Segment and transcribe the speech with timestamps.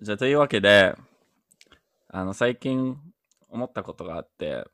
[0.00, 0.94] じゃあ、というわけで、
[2.08, 2.96] あの、最近
[3.48, 4.64] 思ったことがあって、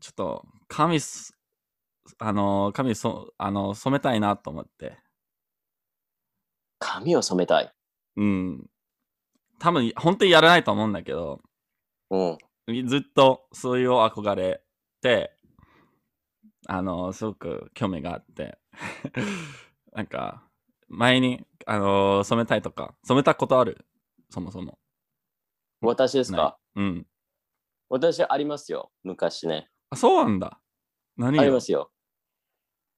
[0.00, 1.36] ちょっと、髪す、
[2.18, 4.98] あの、髪そ、あの、染めたいなと思って。
[6.78, 7.72] 髪を染めたい。
[8.16, 8.70] うん。
[9.58, 11.40] 多分、本当にやらないと思うんだけど、
[12.10, 12.86] うん。
[12.86, 14.62] ずっとそういう憧れ
[15.00, 15.34] て、
[16.66, 18.58] あの、すごく興味があって、
[19.92, 20.46] なんか、
[20.88, 23.86] 前に、あの、染めたいとか、染めたことある？
[24.28, 24.76] そもそも。
[25.80, 26.58] 私ですか？
[26.74, 27.06] うん。
[27.88, 28.90] 私ありますよ。
[29.04, 29.70] 昔ね。
[29.88, 30.60] あ、そうなんだ。
[31.16, 31.92] 何よありますよ。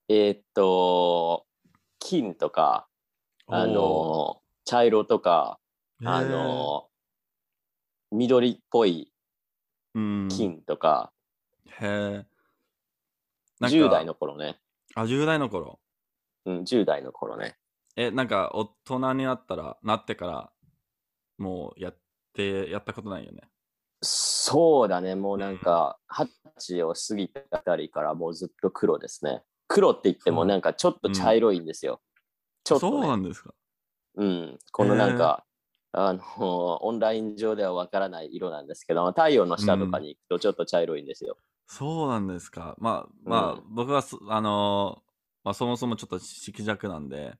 [0.09, 1.47] えーっと、
[1.99, 2.89] 金とか、
[3.47, 5.61] あの、茶色とか、
[6.03, 6.89] あの、
[8.11, 9.13] 緑っぽい
[10.31, 11.13] 金とか、
[11.67, 11.89] へえ。
[13.61, 14.59] なんか10代の頃ね。
[14.95, 15.79] あ、10代の頃。
[16.47, 17.59] うん、10代の頃ね。
[17.97, 20.53] え、なんか、大人になったら、なってから、
[21.39, 21.99] もうやっ
[22.33, 23.43] て、やったことないよね？
[24.03, 25.15] そうだね。
[25.15, 29.43] もうなんか、二十歳を過ぎたあたりからもうずっと黒ですね。
[29.69, 32.01] 黒って言ってもなんかちょっと茶色いんですよ。
[32.65, 33.01] ちょっと、ね。
[33.01, 33.55] そうなんですか？
[34.17, 35.45] うん、このなんか、
[35.93, 36.21] あの
[36.85, 41.37] オンライン上ではわからない色なんですけど太陽の下とかに行くとちょっと茶色いんですよ。
[41.67, 42.75] そうなんですか。
[42.79, 45.11] まあ、まあ、うん僕はそ、あのー
[45.45, 47.35] まあ、そもそもちょっと色弱なんで、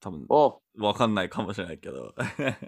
[0.00, 2.14] 多分、おわかんないかもしれないけど。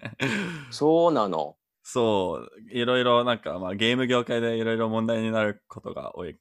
[0.71, 1.57] そうなの。
[1.83, 6.39] そう、いろいろなんか、まあ、ゲーム業界でいろいろ問題になることが多い。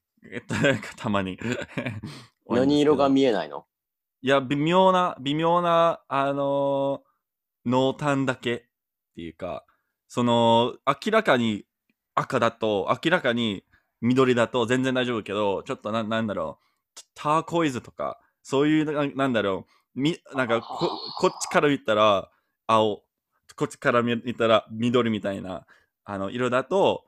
[0.97, 1.39] たまに。
[2.47, 3.65] 何色が見えないの？
[4.21, 7.11] いや、微妙な、微妙な、あのー
[7.63, 8.61] 濃淡だけっ
[9.15, 9.65] ていうか、
[10.07, 11.65] その、明らかに
[12.15, 13.63] 赤だと、明らかに
[14.01, 20.89] 緑だと全然大丈夫けど、ちょっとな、なんだろう、ターコイズとか、そういうな、なんだろう、み、なんかこ、
[21.19, 22.29] こっちから見たら
[22.67, 23.03] 青、
[23.55, 25.65] こっちから見たら緑みたいな、
[26.05, 27.05] あの、色だと、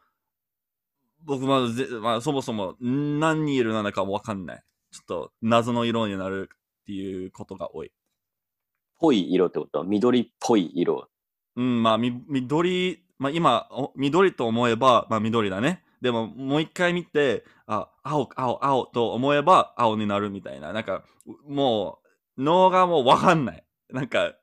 [1.25, 4.63] 僕まずぜ、まあ、そもそも何色なのかもわかんない。
[4.91, 6.49] ちょっと謎の色になる
[6.81, 7.91] っていうことが多い。
[8.99, 9.83] ぽい色ってこと？
[9.83, 11.09] 緑っぽい色。
[11.55, 15.83] うん、まあ、み緑、まあ今、お緑と思えば、まあ緑だね。
[16.01, 20.73] でも、もう一回見て、あ、青、青、青と思えば青になるみたいな。
[20.73, 21.05] なんか、
[21.47, 22.02] もう、
[22.37, 23.63] 脳がもうわかんない。
[23.89, 24.35] なんか。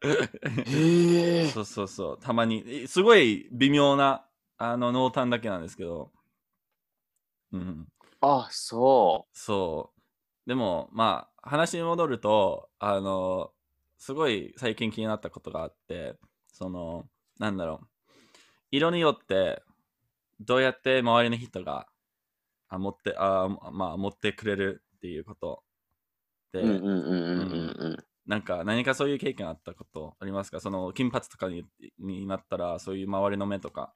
[1.52, 4.26] そうそうそう、たまに、すごい微妙な、
[4.58, 6.12] あの、濃淡だけなんですけど、
[7.52, 7.86] うん。
[8.20, 10.48] あ、そそう。
[10.48, 13.52] でも、まあ、話に戻ると、あの、
[13.98, 16.16] すごい最近気になったことがあって、
[16.52, 17.08] その、
[17.38, 17.86] なんだろう。
[18.70, 19.62] 色によって、
[20.40, 21.86] どうやって周りの人が、
[22.68, 25.64] あ、持って、あ、まあ、持ってくれるっていうこと。
[28.26, 30.60] なんか、何かそういう経験あったことありますか？
[30.60, 31.64] その、金髪とかに
[31.98, 33.94] になったら、そういう周りの目とか。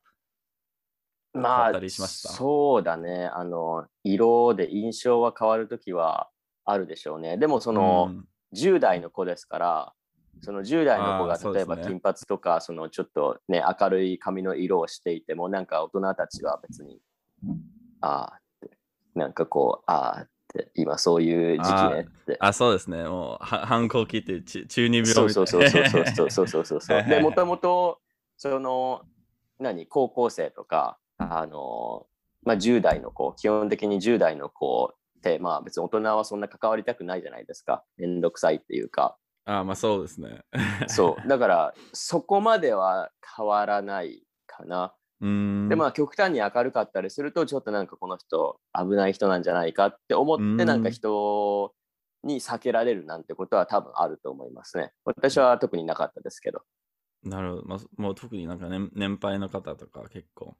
[1.32, 2.28] まあ変わったりしました？
[2.30, 3.26] そうだね。
[3.26, 6.30] あの、色で印象は変わるときは
[6.64, 7.36] あるでしょうね。
[7.38, 9.94] でもその、うん10代の子ですから、
[10.40, 17.00] その10代の子が例えば金髪とか、そのちょっとね、明るい髪の色をしていても、なんか大人たちは別に、
[18.00, 18.40] ああ
[19.14, 20.26] なんかこう、ああ
[20.74, 22.36] 今そういう時期ねって。
[22.40, 23.04] あ、そうですね。
[23.04, 25.32] もう、は反抗期ってち中二病みたいな。
[25.32, 25.80] そうそうそ
[26.42, 27.04] うそうそうそう。
[27.04, 28.00] で、もともと、
[28.36, 29.02] その、
[29.58, 32.06] 何、高校生とか、あの、
[32.42, 37.82] まあ、10代の子、基本的に10代の子って、まあ別に大人はそんな関わりたくないじゃないですか。
[37.96, 39.16] めんどくさいっていうか。
[39.46, 40.42] あまあそうですね。
[40.86, 41.24] そう。
[41.28, 44.94] だから、そこまでは変わらないかな。
[45.24, 45.28] う。
[45.66, 45.68] ん。
[45.68, 51.74] で、まあ極端に明るかったりすると、ちょっとなんかこの人危ない人なんじゃないかって思って、うんなんか人
[52.22, 54.92] に避けられるなんてことは多分あると思いますね。
[55.04, 56.62] 私は特になかったですけど。
[57.22, 57.66] なるほど。
[57.66, 60.56] まあ、もう特になんか、ね、年配の方とか結構、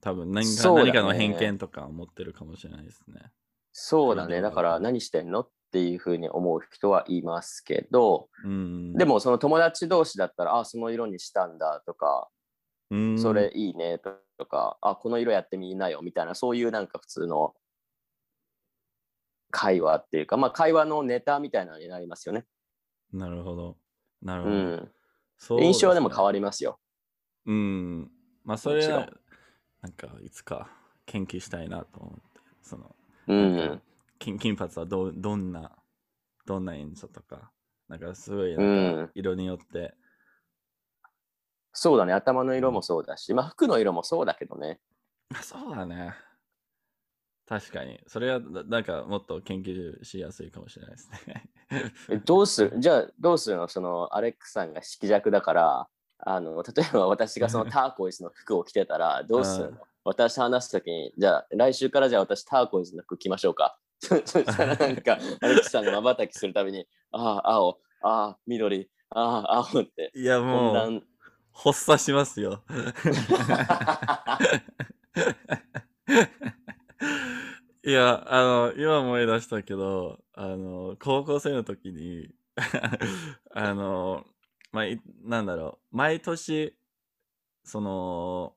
[0.00, 3.32] 多分何か,、何かの偏見とか持ってるかもしれないですね。
[3.72, 4.40] そうだね。
[4.40, 8.94] だから何してんのっていうふうに思う人はいますけど、うん。
[8.94, 12.35] でもその友達同士だったら、あ、その色にしたんだとか、うん、
[13.18, 17.54] それいいねとか、あ、この色やってみなよみたいな、そういうなんか普通の
[19.50, 22.44] 会話っていうか、まあ会話のネタみたいなのになりますよね。
[23.12, 23.76] なるほど。
[24.22, 24.54] なるほど。
[24.54, 24.92] うん。
[25.38, 26.78] そう印象はでも変わわりますよ。
[27.46, 28.10] うん。
[28.44, 29.08] まあそれは
[29.82, 30.68] なんかいつか
[31.06, 32.96] 研究したいなと思って、その、
[33.28, 33.82] うん。
[34.18, 35.76] 金金髪はどうどんな、
[36.46, 37.50] どんな印象とか、
[37.88, 39.94] なんかすごいうんなんか色によって、
[41.76, 42.12] そうだね。
[42.12, 44.80] 頭の色もそうだし、まあ服の色もそうだけどね。
[45.34, 46.14] あ そうだね。
[47.48, 48.00] 確かに。
[48.08, 51.44] それはななんかもっと研究しやすいかもしれないですね。
[52.10, 52.80] えどうする？
[52.80, 53.68] じゃあどうするの？
[53.68, 55.88] そのアレックさんが色弱だから、
[56.18, 63.78] あの例えば私がそのターコイズの服を着てたら どうするの、私話すときに、じゃあ来週からじゃあ私ターコイズの服着ましょうか。
[64.00, 70.12] そしたらなんか、アレクさんが瞬きするたびに、ああ、青、ああ、緑、ああ、青って。
[70.14, 71.02] いや、もう、
[71.56, 72.62] 発作しますよ。
[77.82, 82.28] いや、あの、今思い出したけど、あの、高校生の時に、
[83.54, 84.26] あの、
[84.72, 86.76] まあ、いなんだろう、毎年、
[87.64, 88.54] その、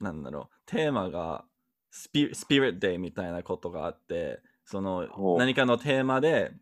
[0.00, 1.44] なんだろう、テーマが
[1.90, 5.08] スピ、スピリットデイみたいなことがあって、その
[5.38, 6.52] 何かのテーマで、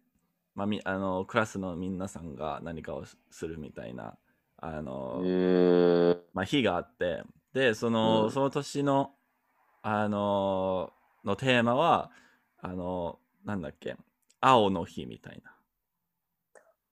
[0.55, 4.17] まあ、みあの、クラスの皆さんが何かをするみたいな、
[4.69, 5.23] あの、
[6.35, 7.23] まあ、日があって
[7.53, 8.31] でその,、うん。
[8.33, 9.13] その年の
[9.83, 10.93] あの
[11.25, 12.11] のテーマは
[12.59, 13.97] あのなんだっけ
[14.41, 15.53] 青の日みたいな。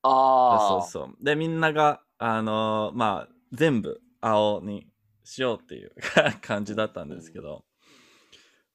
[0.03, 1.25] ああ、そうそう。
[1.25, 4.87] でみんながあのまあ全部青に
[5.25, 5.93] しようっていう
[6.41, 7.65] 感じだったんですけど。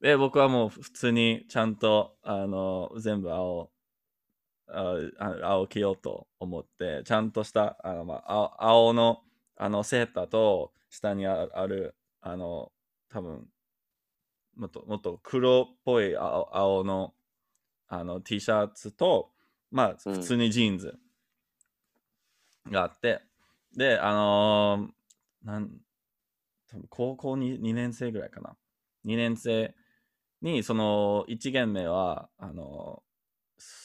[0.01, 3.69] で僕はもう普通にちゃんとあの全部青
[4.73, 9.21] 青着ようと思ってちゃんとしたあの、まあ、青の
[9.57, 12.71] あのセーターと下にあるあの
[13.09, 13.47] 多分
[14.55, 17.13] もっともっと黒っぽい青青の
[17.87, 19.31] あの T シャツと
[19.71, 20.97] まあ普通にジーンズ
[22.69, 23.21] があって、
[23.75, 24.99] であのー
[25.45, 25.69] なん
[26.69, 28.55] 多分高校に 2, 年生ぐらいかな
[29.05, 29.73] 2年生
[30.41, 33.01] にその1限目はあの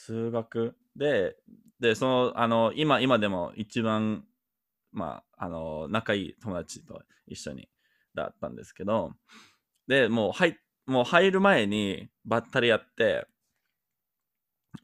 [0.05, 0.77] 数学。
[0.97, 1.37] で
[1.81, 4.25] でそのあの今今でも一番
[4.93, 7.69] まああの仲いい友達と一緒に
[8.15, 9.12] だったんですけど
[9.89, 10.56] でもう入
[10.87, 13.27] もう入る前にばったりやって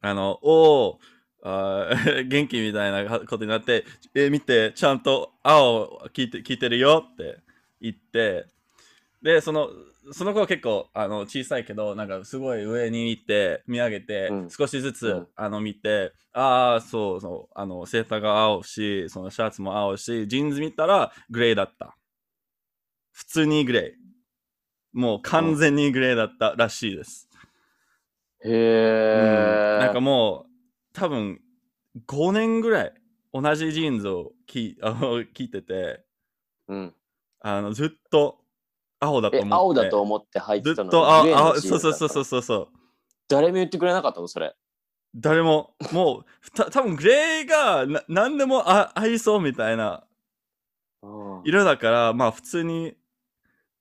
[0.00, 1.00] あのおお
[2.26, 7.38] 元気みたいなことになって、え見て、ちゃんと青聞いて聞いてるよって
[7.80, 8.46] 言って、
[9.22, 9.70] で、その、
[10.12, 21.96] その子は結構あの小さいけど、なんかすごい上に見て、見上げて、うん少しずつ、うんあの見て、ああ、そうそう、あのセーターが青し、そのシャツも青し、ジーンズ見たらグレーだった。
[23.12, 24.00] 普通にグレー。
[24.92, 27.28] もう完全にグレーだったらしいです。
[28.42, 30.50] へえ、なんかもう
[30.92, 31.40] 多分
[32.06, 32.94] 5年ぐらい
[33.32, 36.04] 同じジーンズを着あの着てて
[36.68, 36.94] うん、
[37.40, 38.39] あのずっと
[39.00, 39.54] 青だとえ思って。
[39.54, 42.68] 青だと思って入っずてたのっと青青そうそうそうそうそう。
[43.28, 44.54] 誰も言ってくれなかったのそれ。
[45.14, 50.04] 誰ももうた多分グレーがな何でもあ合いそうみたいな
[51.02, 51.42] うん。
[51.44, 52.94] 色だからまあ普通に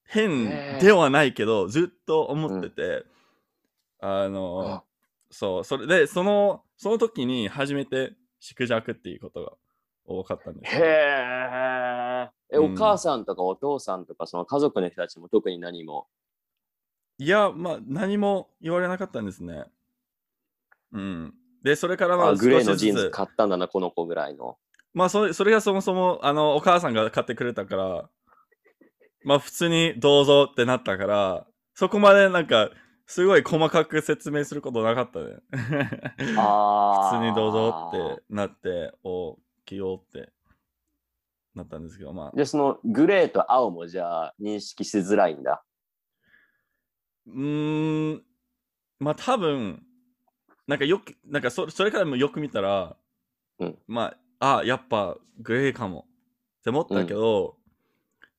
[0.05, 3.03] 変ではないけどずっと思ってて、
[3.99, 4.83] あの
[5.29, 9.51] そうそれでそのその時に初めて縮弱っていうことが
[10.09, 12.29] 多かったんですへよえ。
[12.51, 16.07] え、うんお母さんとかお父さんとかその家族の人たちも特に何も？
[17.19, 19.65] いや、まあ、何も言われなかったんですね。
[20.93, 21.33] うん。
[21.63, 24.57] で、それからまあ、あグレーのジーンズ買ったんだな、この子ぐらいの。
[24.93, 28.09] まあそれ、それがそもそも、あの、お母さんが買ってくれたから、
[29.25, 32.69] まあ、普通にどうぞってなったから、そこまでなんか、
[33.05, 35.37] すごい細かく説明することなかったね。
[36.37, 39.37] あ 普通にどうぞってなって、お、
[39.69, 40.31] 着ようって
[41.55, 45.63] なったんですけど、まあ、で、そのグレーと青もじゃあ認識しづらいんだ？
[47.27, 48.23] うーん、
[48.99, 49.83] まあ多分、
[50.67, 52.95] なんかよく、なんかそそれからもよく見たら、
[53.59, 53.77] うん。
[53.87, 56.07] まあ、あ、やっぱグレーかも
[56.59, 57.57] って思ったけど、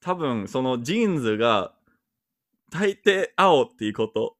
[0.01, 1.75] 多分そのジーンズが
[2.71, 4.37] 大抵青っていうことを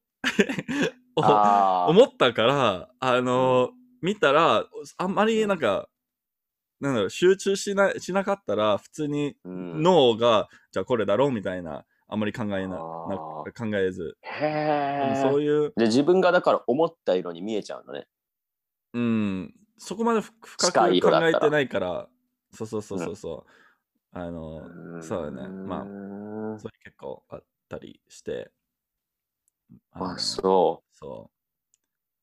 [1.89, 3.71] 思ったから、あの
[4.01, 4.65] 見たら、
[4.97, 5.87] あんまりなんか、
[6.81, 9.83] なんだろう、集中しなしなかったら、普通にうん。
[9.83, 14.45] 脳が、じゃあこれだろうみたいな、あんまり考えな、な考えず、へ
[15.11, 15.15] え。
[15.15, 18.07] そういう、で、自分がだから思った色に見えちゃうのね。
[18.93, 22.09] うん、そこまでふ深く考えてないから、
[22.51, 24.67] そうそうそうそうそう、あの、
[25.01, 25.79] そうだね、まあ、
[26.55, 28.51] あそれ結構あったりして、
[29.91, 30.97] あ、のそう。
[30.97, 31.31] そ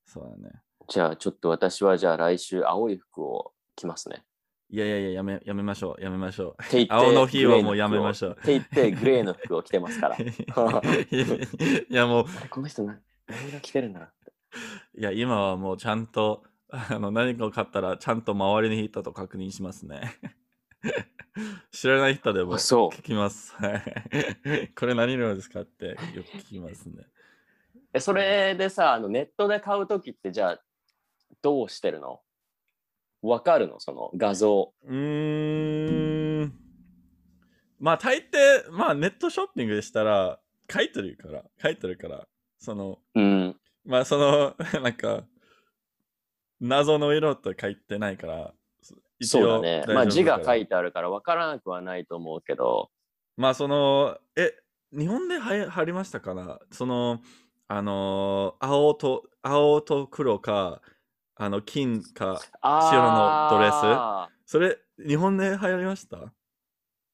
[0.07, 0.61] う、そうだね。
[0.89, 4.25] じゃあちょっと私はじゃあ来週青い服を着ますね。
[4.71, 6.63] いやいやいや、やめやめましょう、やめましょう。
[6.63, 8.31] って言って青の日はもうやめましょう。
[8.33, 10.17] って言ってグレーの服を着てますから。
[10.17, 10.21] あ
[11.91, 14.13] いやもう、れこの人な何が着てるんだ
[14.97, 20.19] いや、今はもうちゃんと、あの、何かを買ったら、ちゃんと周りの人と確認しますね。
[21.73, 23.55] 知らない人でもあそう聞きます。
[23.55, 24.69] はい。
[24.75, 27.07] これ何色ですかってよく聞きますね。
[27.93, 30.63] えそれでさあのネットで買う時ってじゃあ
[31.43, 32.21] どうしてるの？
[33.23, 33.81] わかるの？
[33.81, 34.73] その画像。
[34.85, 36.53] うーん。
[37.81, 40.41] まあ大抵、まあネットショッピングでしたら、
[40.73, 42.27] 書いてるから、書いてるから、
[42.59, 43.57] その、うん。
[43.85, 45.25] まあその、 なんか、
[46.61, 48.53] 謎の色と書いてないから、
[49.19, 49.85] 一そうだ応ね。
[49.89, 52.91] まあ字が書いてあるから分からなくはないと思うけど、
[53.37, 54.53] まあその、え、
[54.93, 56.61] 日本ではや入りましたかな？
[56.73, 57.21] その、
[57.69, 60.83] あのー青と、青と黒か、
[61.41, 64.51] あの、金か、白のドレス。
[64.51, 66.33] それ、日本で流行りました？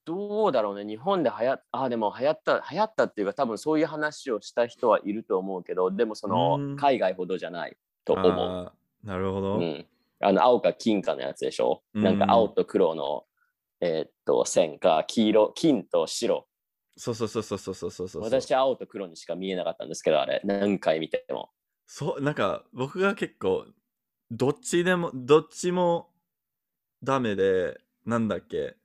[0.07, 0.85] どうだろうね。
[0.85, 6.77] 日本で流行っあーでも流行った、流行ったっていうか多分そういう話をした人はいると思うけど、でもそのうん。
[6.77, 8.73] 海外ほどじゃないと思う。
[9.07, 9.59] なるほど。
[9.59, 9.87] うん、
[10.21, 12.03] あの青か金かのやつでしょ、うん。
[12.03, 13.25] なんか青と黒の、
[13.81, 16.47] えーっと線か黄色金と白。
[16.97, 18.23] そうそうそうそうそうそうそうそう。
[18.23, 20.41] 私は青と黒にしか見えなかったんですけどあれ。
[20.45, 21.51] 何回見ても。
[21.87, 23.67] そう、なんか僕が結構、
[24.31, 26.09] どっちでも、どっちも
[27.03, 28.77] ダメで、なんだっけ、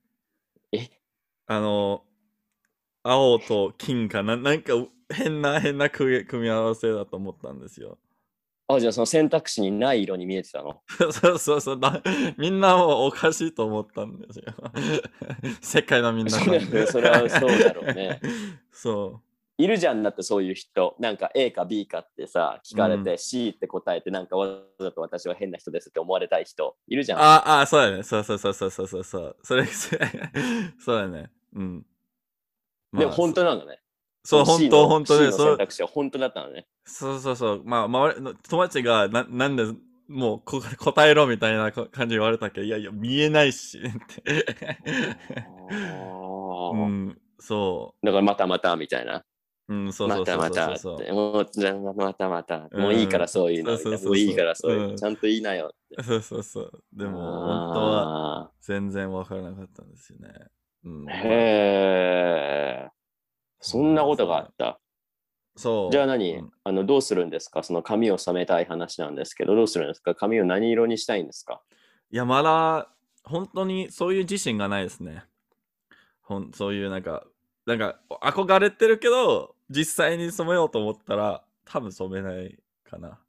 [0.72, 0.88] え？
[1.46, 2.04] あの、
[3.02, 4.74] 青と金かな、なんか
[5.12, 7.98] 変な変な組み合わせだと思ったんですよ。
[8.68, 10.80] あじゃあその選択肢にない色に見えてたの？
[11.10, 12.02] そうそうそうだ、
[12.36, 14.44] みんなもおかしいと思ったんですよ。
[15.60, 18.20] 世界のみんなそれそれはそうだろうね。
[18.70, 19.22] そ
[19.60, 24.48] いるじゃんだってそういう人なんか A か B かってさ聞かれて、う C って答えてなんかわ
[24.78, 27.16] ざと私は変な人ですって思われたい人いるじう。
[27.16, 28.02] ゃんああ、そうだね。
[28.02, 29.36] そうそうそうそうそうそうそう。
[29.42, 29.66] それ、
[30.78, 31.30] そうだね。
[31.54, 31.86] うん。
[32.92, 33.80] でも本当なのね
[34.24, 37.62] そう、本当、の本当で、う選択肢は本当だったのねそうそうそう。
[37.64, 39.64] まあ、周りの友達がな、なんで、
[40.08, 43.82] もうこ答えろみたいな感じ言われたけど、いやいや、見えないし、っ
[44.24, 44.46] て。
[45.40, 49.24] あーうん、そだからまたまたみたいな
[49.70, 49.74] う。
[49.74, 56.02] うん、そうそうそうまたまたもうじゃあまたまた、うんもういいからそういうの、そうそうそうそうもういいからそういうの、うんちゃんと言いなよって。
[56.02, 56.82] そうそうそう。
[56.92, 58.50] でも、本当はは。
[58.60, 60.32] 全然わからなかったんですよね。
[60.84, 62.88] うん、へえ。
[63.60, 64.80] そんなことがあった。
[65.56, 65.92] そう。
[65.92, 67.62] じゃあ何、うんあのどうするんですか？
[67.62, 70.14] その髪を染めたい話なんですけど、どうするんですか？
[70.14, 71.60] 髪を何色にしたいんですか？
[72.10, 72.88] いや、まだ、
[73.24, 75.24] 本当にそういう自信がないですね。
[76.22, 77.24] ほんそういうなんか、
[77.66, 83.20] なんか、憧れてるけど、実際に染めようと思ったら、多分染めないかな。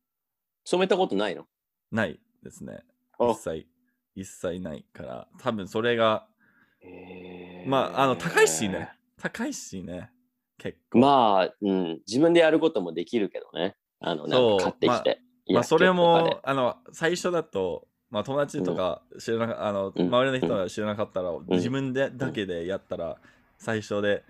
[0.65, 1.45] 染めたことないの？
[1.91, 2.79] ないですね。
[3.19, 3.67] あ一切、
[4.15, 6.25] 一切ないから、多分それが、
[6.79, 8.89] へーまあ、あの、高いしね。
[9.17, 10.11] 高いしね。
[10.57, 10.99] 結構。
[10.99, 13.75] まあ、うん、自分でやることもできるけどね。
[13.99, 15.21] あの、なんか買ってきて。
[15.53, 23.17] まあ、それも、あの、最初だと、まあ、友達とか知らなか、あの、うん周りの人が知らなかったら、自分でだけでやったら、
[23.57, 24.23] 最初で、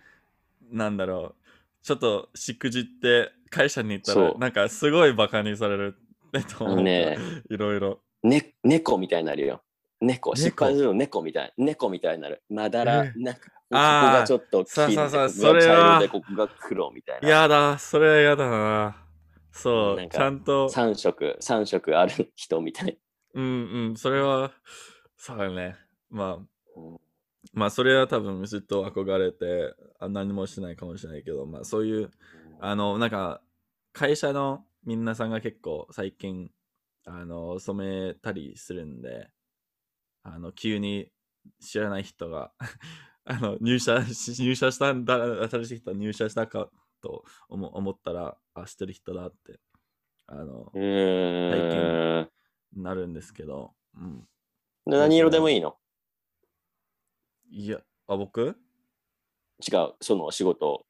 [0.71, 1.40] なんだろう、
[1.83, 5.95] ちょっとしくじって会社に行ったらなんかすごいバカにされる
[6.27, 7.17] ってとね
[7.49, 7.99] いろいろ。
[8.23, 9.63] ね、猫みたいになるよ。
[9.99, 10.35] 猫、猫？
[10.35, 11.53] 失敗するの猫みたい。
[11.57, 12.43] 猫みたいになる。
[12.49, 17.29] まだら、えなんか、ここがちょっと金そうそうそうでここがそれはで、ここが黒みたいな。
[17.29, 18.95] やだ、それはやだな。
[19.51, 22.97] そう、ちゃんと、3色、三色ある人みたい。
[23.33, 24.51] うんうん、それは、
[25.17, 25.75] そうだね。
[26.09, 26.99] まあ、うん
[27.53, 32.11] まあ、それは多分ずっと憧れて、あ何もしないかもしれないけど、まあ、そういう、
[32.59, 33.41] あの、なんか、
[33.93, 36.49] 会社の皆さんが結構最近、
[37.05, 39.29] あの、染めたりするんで、
[40.23, 41.11] あの、急に
[41.59, 42.53] 知らない人が、
[43.25, 45.15] あの、入社し、入社したんだ、
[45.49, 46.69] 新しい人が入社したか
[47.01, 49.59] と思思ったら、あ、知ってる人だって、
[50.27, 52.29] あのう、ーん。
[52.73, 54.27] なるんですけど、うん。
[54.85, 55.75] 何色でもいいの？
[57.53, 58.55] いや、あ、僕？
[59.69, 60.85] 違う、その仕事、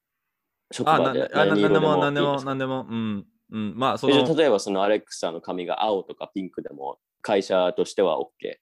[0.72, 3.26] 職場であなんでも、なんでも、なんでも、うん。
[3.50, 8.58] うん、まあ、その、例えばそのアレックサの髪が青とかピンクでも会社としては OK。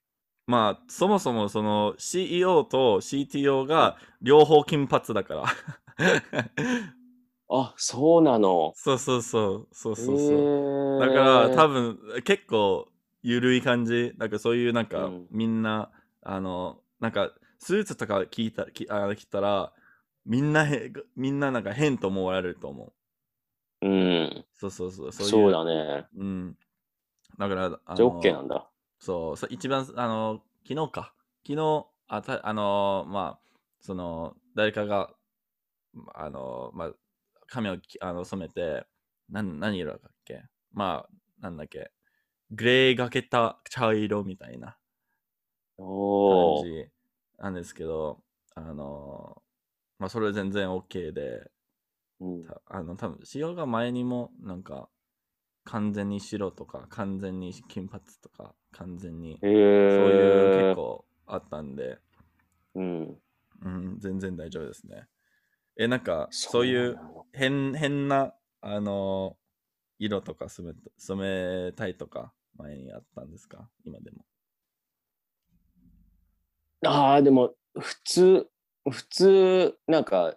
[0.47, 5.43] まあ、そもそもその CEO と CTO が両方金髪だから。
[7.49, 8.71] あ、そうなの？
[8.75, 10.37] そうそうそう、そうそうそう。
[10.97, 12.87] うだから多分結構
[13.21, 14.13] ゆるい感じ。
[14.17, 15.91] なんかそういうなんか、うんみんな、
[16.23, 19.73] あの、なんかスーツとか聞いたきあ着たら、
[20.25, 22.93] みんなへ、みんななんか変と思われると思
[23.81, 23.87] う。
[23.87, 24.45] うん。
[24.53, 25.11] そうそうそう。
[25.11, 26.07] そうそうだね。
[26.17, 26.57] うん。
[27.37, 28.69] だから、あじゃあの OK なんだ。
[28.99, 31.13] そう、さ一番、あの、昨日か。
[31.45, 35.13] 昨日、あたあの、まあ、その、誰かが、
[36.13, 36.93] あの、まあ、
[37.47, 38.85] 髪をきあの染めて、
[39.29, 40.43] なん何色だっけ？
[40.71, 41.91] まあ、なんだっけ？
[42.51, 44.77] グレーがけた茶色みたいな
[46.27, 46.89] 感じ
[47.39, 48.23] なんですけど、
[48.55, 49.41] あの、
[49.97, 51.51] まあ、それ全然 OK で、
[52.19, 54.89] うんたあの、多分仕様が前にも、なんか、
[55.63, 61.99] 完全に白とか、完全に金髪とか、完全に、へそういうえ結構あったんで、
[62.75, 63.21] うん。
[63.61, 65.07] うん、全然大丈夫ですね。
[65.77, 69.37] え、なんか、そういなうの変変な、あの
[69.99, 73.69] 色とか染め染めたいとか、前にあったんですか？
[73.85, 74.25] 今でも。
[76.85, 78.47] ああ、でも、普通、
[78.89, 80.35] 普通、なんか、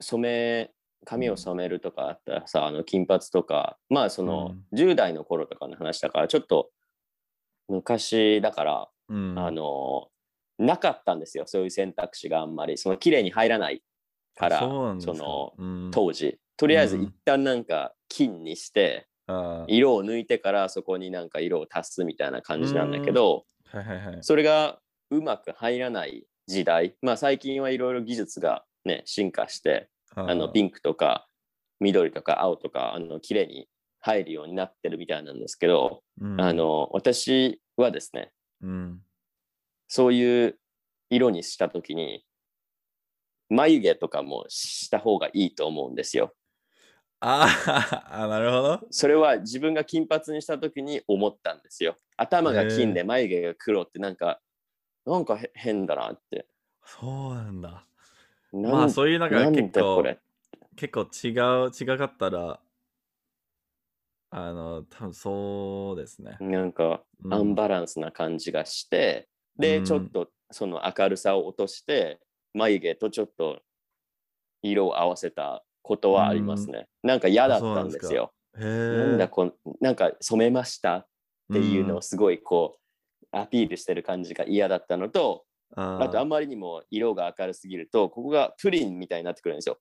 [0.00, 0.70] 染め、
[1.04, 6.70] 髪を染めるとかあったらさ、あの金髪とか、まあその、10代の頃とかの話だから、ちょっと
[7.68, 9.38] 昔だから、うん。
[9.38, 10.08] あの、
[10.58, 13.82] なかったんですよ、そういう選択肢があんまり、その綺麗に入らない
[14.36, 16.38] から、その、うん、当時。
[16.56, 17.02] とりあえずうん。
[17.04, 19.72] 一旦なんか金にして、あー。
[19.72, 24.18] 色を抜いてからそこになんか色を足すみたいな感じなんだけど、はいはいはい。
[24.20, 24.78] それが
[25.10, 31.28] うまく入らない時代、まあ最近はいろいろ技術がね、進化して、あのピンンクとか
[31.80, 33.68] 緑とか青とか、あの綺麗に
[34.00, 39.00] 入るようになってるみたいなんですけど、うん、あの、私はですね、うん、
[39.88, 40.58] そういう
[41.08, 42.24] 色にしたときに、
[43.48, 46.32] 眉毛とかもした方がいいと思うんですよ。
[47.20, 48.80] あー あ、なるほど。
[48.90, 51.96] それは自分が金髪にしたときに思ったんですよ。
[52.16, 54.40] 頭が金で眉毛が黒ってなんか、
[55.10, 56.46] なんかへ変だなって。
[56.84, 57.84] そうなんだ。
[58.52, 60.18] なんまあそういうなんかなん結構だこれ？
[60.76, 61.28] 結構違
[61.66, 62.60] う違かったら
[64.30, 66.36] あの多分そうですね。
[66.40, 72.20] なんかうんアンバランスな感じがして、で、うんちょっとその明るさを落として、
[72.54, 73.60] 眉毛とちょっと
[74.62, 76.86] 色を合わせたことはありますね。
[77.02, 78.32] なんか嫌だったんですよ。
[78.56, 79.28] へなんだえ。
[79.28, 81.06] こんなんか染めましたっ
[81.52, 82.80] ていうのんをすごいこう、
[83.32, 85.44] アピールしてる感じが嫌だったのと、
[85.76, 89.78] ああとあまりにも色が明るすぎると、ここがプリンみたいになってくるんですよ。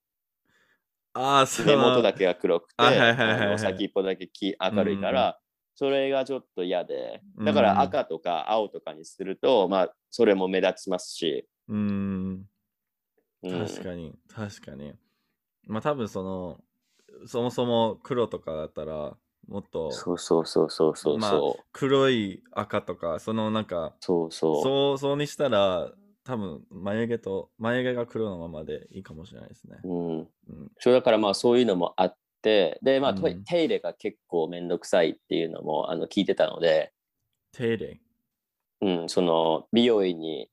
[1.14, 1.66] あー、そう。
[1.66, 5.40] 根元だけが黒くて、あはいはいはいはいあの先っぽだけき明るいから、
[5.76, 12.46] それがちょっと嫌で、だかうんら赤とか青とかにすると、まあ、それも目立ちますし、うん。
[13.44, 13.68] うん。
[13.68, 14.94] 確かに、確かに。
[15.68, 16.64] まあ多分その、
[17.28, 19.18] そもそも黒とかだったら、
[19.50, 25.92] もっとそうそうそうそうそうまあそう、黒い赤とか、そのなんか、そうそうそう、そうにしたら、
[26.24, 29.80] 多分眉毛と、眉毛が黒のままでいいかもしれないですね。
[29.84, 30.28] うん、うん。
[30.78, 36.94] そうだからまあそういうのもあって、で、まあ、とうん手入れが結構めんどくさいっていうのもあの聞いてたので、
[37.52, 38.00] 手入れ？
[38.82, 40.50] うん、その美容院に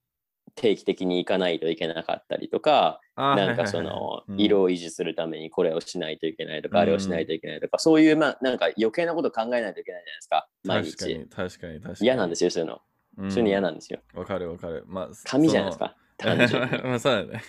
[0.56, 10.96] 定期的に行かないといけなかったりとか、なんかそのうん色を維持するためにこれをしないといけないとか、うんあれをしないといけないとか、そういうまあなんか余計なこと考えないといけないじゃないですか、毎日。
[11.28, 11.94] 確かに、確かに。
[12.00, 12.80] 嫌なんですよ、そういうの。
[13.18, 14.00] うんそういうの嫌なんですよ。
[14.14, 14.84] わかるわかる。
[14.86, 16.70] まあ、紙じゃないですか、単純に。
[16.84, 17.42] まあ、そうだね。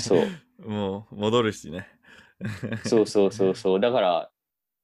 [0.00, 0.68] そう。
[0.68, 1.88] もう、戻るしね。
[2.84, 3.80] そうそうそうそう。
[3.80, 4.30] だから、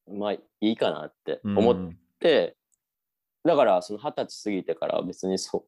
[0.08, 2.56] まあいいかなって思っうんて、
[3.44, 5.66] だからその二十歳過ぎてから別にそ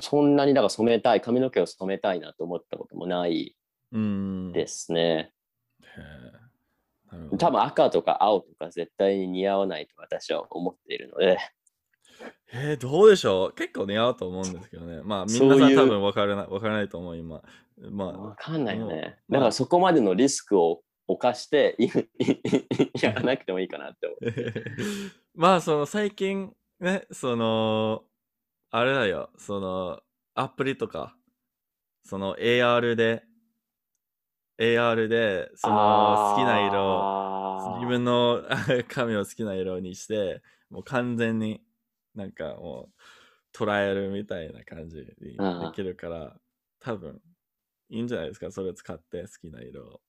[0.00, 3.56] そんなにだから染めたい、髪の毛を染めたいなと思ったこともない
[3.92, 4.52] うん。。
[4.52, 5.32] ですすね。
[7.38, 11.38] 多分赤とか青とか絶対に似合わないと私は思っているので、
[12.52, 13.54] えー、どうでしょう？
[13.54, 15.02] 結構似合うと思うんですけどね。
[15.02, 17.42] まあ、みんなさん多分分からない分からないと思う、今。
[17.90, 19.18] まわかんないよね。
[19.28, 21.88] まあだからそこまでのリスクを犯してい
[23.02, 24.18] やらなくてもいいかなって思う。
[24.26, 24.32] あ。
[25.34, 28.04] まあ、その最近、ね、その、
[28.74, 30.00] あれだよ、その、
[30.34, 31.14] アプリとか、
[32.04, 33.24] その AR で、
[34.58, 37.10] AR で、その好きな色、
[37.76, 38.42] 自分の
[38.88, 41.62] 髪を好きな色にして、もう完全に
[42.14, 43.02] なんかもう
[43.56, 46.40] 捉えるみたいな感じにできるから、
[46.80, 47.22] 多分
[47.90, 50.02] いいんじゃないですか、それを使って好きな色を。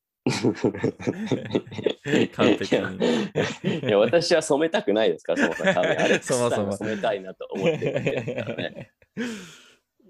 [2.35, 5.87] 完璧にいや私は染めたくないですから、そもそも髪。
[5.87, 6.49] アレックスそも。
[6.49, 8.93] そも染めたいなと思ってるからね。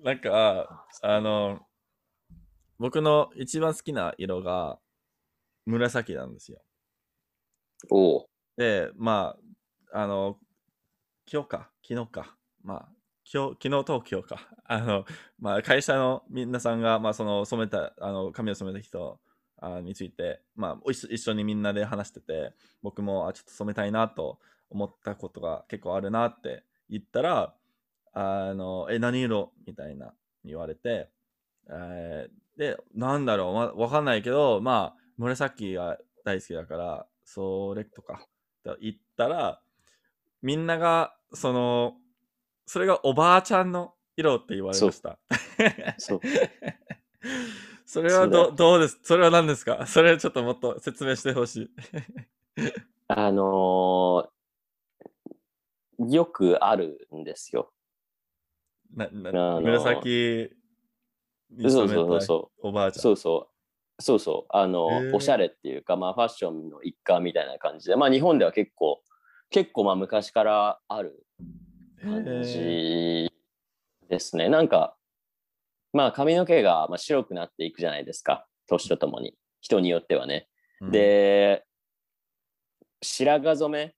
[0.04, 1.62] なんか、あの、
[2.78, 4.80] 僕の一番好きな色が
[5.66, 6.62] 紫なんですよ。
[7.90, 8.26] おう
[8.58, 9.36] で、ま
[9.92, 10.38] あ、あの、
[11.32, 12.90] 今日か、昨日か、まあ、
[13.32, 15.06] 今日、昨日と今日か、あの、
[15.40, 19.20] まあ、会社の皆さんが、まあ、その染めた、あの、髪を染めた人
[19.64, 27.54] あについて、まあ、お一緒一緒にみんなで話してて、僕も、あ、ちょっと染めたいなと思ったことが結構あるなって言ったら、
[28.14, 29.52] あの、え、何色？
[29.66, 31.10] みたいな言われて、
[31.70, 38.28] えーで、なんだろう、わわかんないけど、まあ、紫が大好きだから、それとか、
[38.64, 39.62] と言ったら、
[40.42, 41.96] みんなが、その、
[42.66, 45.18] それがおばあちゃんの色って言われました。
[47.94, 49.00] それはどどうです？
[49.04, 49.86] それは何ですか？
[49.86, 51.70] それちょっともっと説明してほしい。
[53.08, 54.34] あのー
[56.10, 57.72] よくあるんですよ。
[58.96, 60.50] ななあの紫
[61.52, 62.68] にそうそうそう。
[62.68, 63.02] おばあちゃん。
[63.02, 63.48] そうそ
[64.00, 64.02] う。
[64.02, 64.58] そうそう。
[64.58, 69.04] あの、へーおしゃれっていうか、まあファッションの一環みたいな感じで、まあ日本では結構、
[69.52, 71.24] 結構まあ昔からある
[72.02, 73.32] 感へじ
[74.10, 74.50] ですね。
[74.50, 74.98] なんか、
[75.94, 78.46] まあ髪の毛がまあ白くなっていくじゃないですか。
[78.68, 79.36] 年とともに。
[79.62, 80.48] 人によってはね。
[80.82, 81.64] うん、で、
[83.02, 83.96] 白髪染め、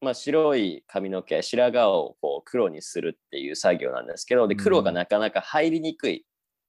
[0.00, 6.24] まあ、白い髪の毛、白髪をこう黒にするっていう作業なんですけど、で、黒がなかなか入りにくい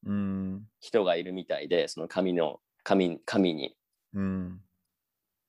[0.06, 0.63] うん。
[0.80, 3.76] 人がいるみたいで、その髪の、髪、髪に。
[4.13, 4.62] うん。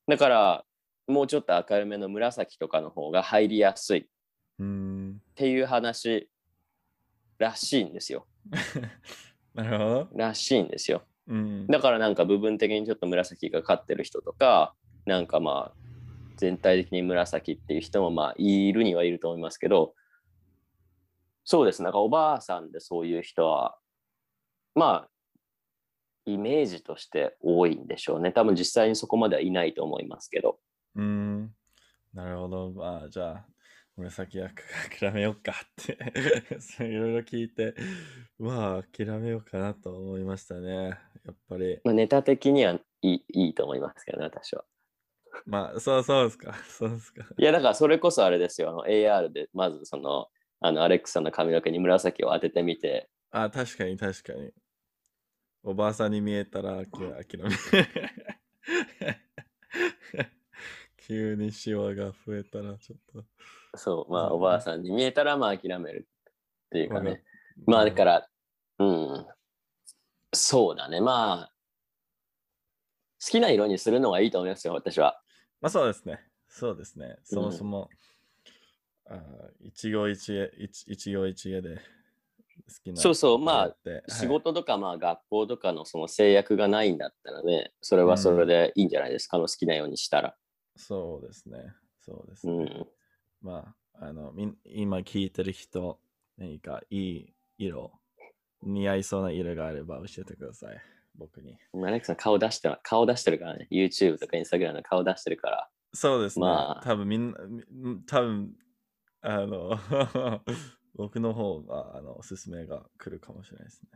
[0.07, 0.63] だから、
[1.07, 4.05] もうちょっと明るめの紫とかの方が入りやすいっ
[4.59, 5.21] うん。
[5.35, 6.29] ていう話
[7.37, 8.27] らしいんですよ。
[9.53, 10.09] なるほど。
[10.13, 11.03] らしいんですよ。
[11.27, 11.67] うん。
[11.67, 15.85] だからなんか部分的にちょっと紫がかってる人とか、なんかまあ
[16.37, 19.95] 全体的に紫っていう人もまあいるにはいると思いますけど、
[21.43, 21.83] そうです。
[21.83, 23.77] なんかおばあさんでそういう人は、
[24.73, 25.09] まあ
[26.25, 28.31] イメージとして多いんでしょうね。
[28.31, 30.59] 多分実際にそこまではいないと思いますけど。
[30.95, 31.51] うん。
[32.13, 32.71] なるほど。
[32.71, 33.45] まあ、じゃあ、
[33.97, 34.49] 紫は
[34.99, 35.93] 諦 めようかって
[36.83, 37.75] いろいろ聞いて、
[38.37, 40.99] まあ、諦めようかなと思いましたね。
[41.25, 41.79] やっぱり。
[41.83, 44.65] まあ、ネタ的にはいいいいと思いますけどね、私は。
[45.45, 46.53] まあ、そうそうですか。
[46.67, 47.25] そうですか。
[47.37, 48.69] いや、だからそれこそあれですよ。
[48.69, 50.29] あの AR でまずその、
[50.59, 54.51] あのアレックさんの髪の毛に紫を当ててみて、あ、確かに確かに。
[55.63, 57.49] おばあさんに見えたら諦諦め。
[61.07, 63.23] 急にシワが増えたらちょっと。
[63.77, 67.23] そう、まあ、うんおばあさんに見えたら、まあ、諦めるっていうかね。
[67.65, 68.27] まあ、だから、
[68.79, 69.27] うん。
[70.33, 71.01] そうだね。
[71.01, 71.51] まあ、
[73.23, 75.19] 好きな色にするのがいいと思いますよ、私は。
[75.61, 76.19] まあそうですね。
[76.47, 77.17] そうですね。
[77.23, 77.89] そもそも、
[79.09, 79.19] あ
[79.61, 81.81] 一期一会、一一期一会で好
[82.83, 83.01] きな。
[83.01, 90.35] そうそうまああ、はい仕事とか、まあ、学校とかのその制約がないんだったらね、それはそれでいいんじゃないですか、あの好きなようにしたら。
[90.75, 91.73] そうですね。
[92.01, 92.53] そうですね。
[92.53, 92.87] うん。
[93.45, 95.99] まあ、あの、みん今聞いてる人、
[96.35, 97.91] 何かいい色、
[98.63, 100.81] 似合いそうな色があれば教えてください。
[101.13, 101.55] 僕に。
[101.75, 103.67] アレックさん、顔出してる、顔出してるからね。
[103.71, 105.69] YouTube とか Instagram の顔出してるから。
[105.93, 106.45] そうですね。
[106.45, 107.37] まあ多分みんな、
[107.69, 108.55] み多分
[109.21, 109.79] あの、
[110.95, 113.89] 僕の方が、あの、おすすめが来るかもしれないですね。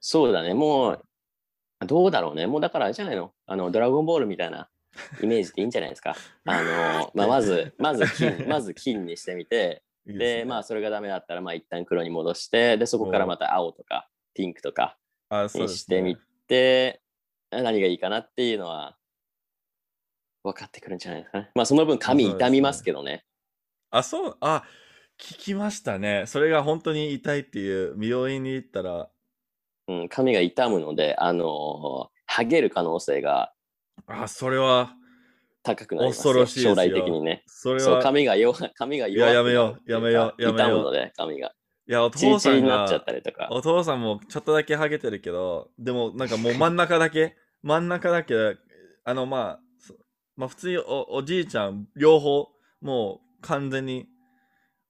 [0.00, 2.46] そうだね、もう、どうだろうね。
[2.46, 3.32] もうだからあれじゃないの？
[3.46, 4.68] あの、ドラゴンボールみたいな
[5.22, 6.16] イメージでいいんじゃないですか。
[6.44, 14.98] あの、まあ、まず、まず金、まず金にしてみて、 で、まあ、それがダメだったら、まあ、一旦黒に戻して、で、そこからまた青とか、ピンクとか
[15.28, 16.20] あ、そうにしてみね。
[16.46, 17.02] て、
[17.50, 18.96] 何がいいかなっていうのは、
[20.42, 21.50] 分かってくるんじゃないですかね。
[21.54, 23.24] まあ、その分、髪痛みますけどね。
[23.90, 24.64] あ、そう、あ、
[25.18, 26.24] 聞きましたね。
[26.26, 29.10] それが本当に痛いっていう、美容院に行ったら、
[29.86, 33.52] うん、髪が痛むので、あの剥げる可能性が
[34.10, 34.94] あ、それは、
[35.62, 37.44] 高くなりますよ恐ろしいですよ将来的にね。
[37.46, 41.52] それは、髪が弱髪が弱いややめようやめようやめよう痛むので、髪が。
[41.88, 43.48] いや、お父さんがリになっちゃっ、たりとか。
[43.50, 48.56] お父さんもちょっとだけハゲてるけど、でもなんかもう真ん中だけ、 真ん中だけ、
[49.04, 49.94] あのまあ、そ
[50.36, 52.48] まあ普通におおじいちゃん両方、
[52.80, 54.06] もう完全に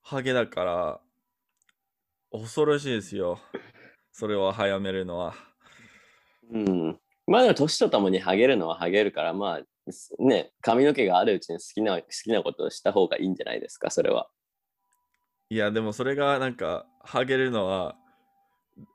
[0.03, 1.01] ハゲだから、
[2.33, 3.41] 恐ろしいですよ。
[4.13, 5.35] それを早めるのは。
[6.53, 7.01] うん。
[7.31, 14.29] まあでも年とともにハゲるのはハゲるから、まあすね、髪の毛があるうちに好きな好きなことをした方がいいんじゃないですか、それは。
[15.49, 17.97] いや、でもそれがなんか、ハゲるのは、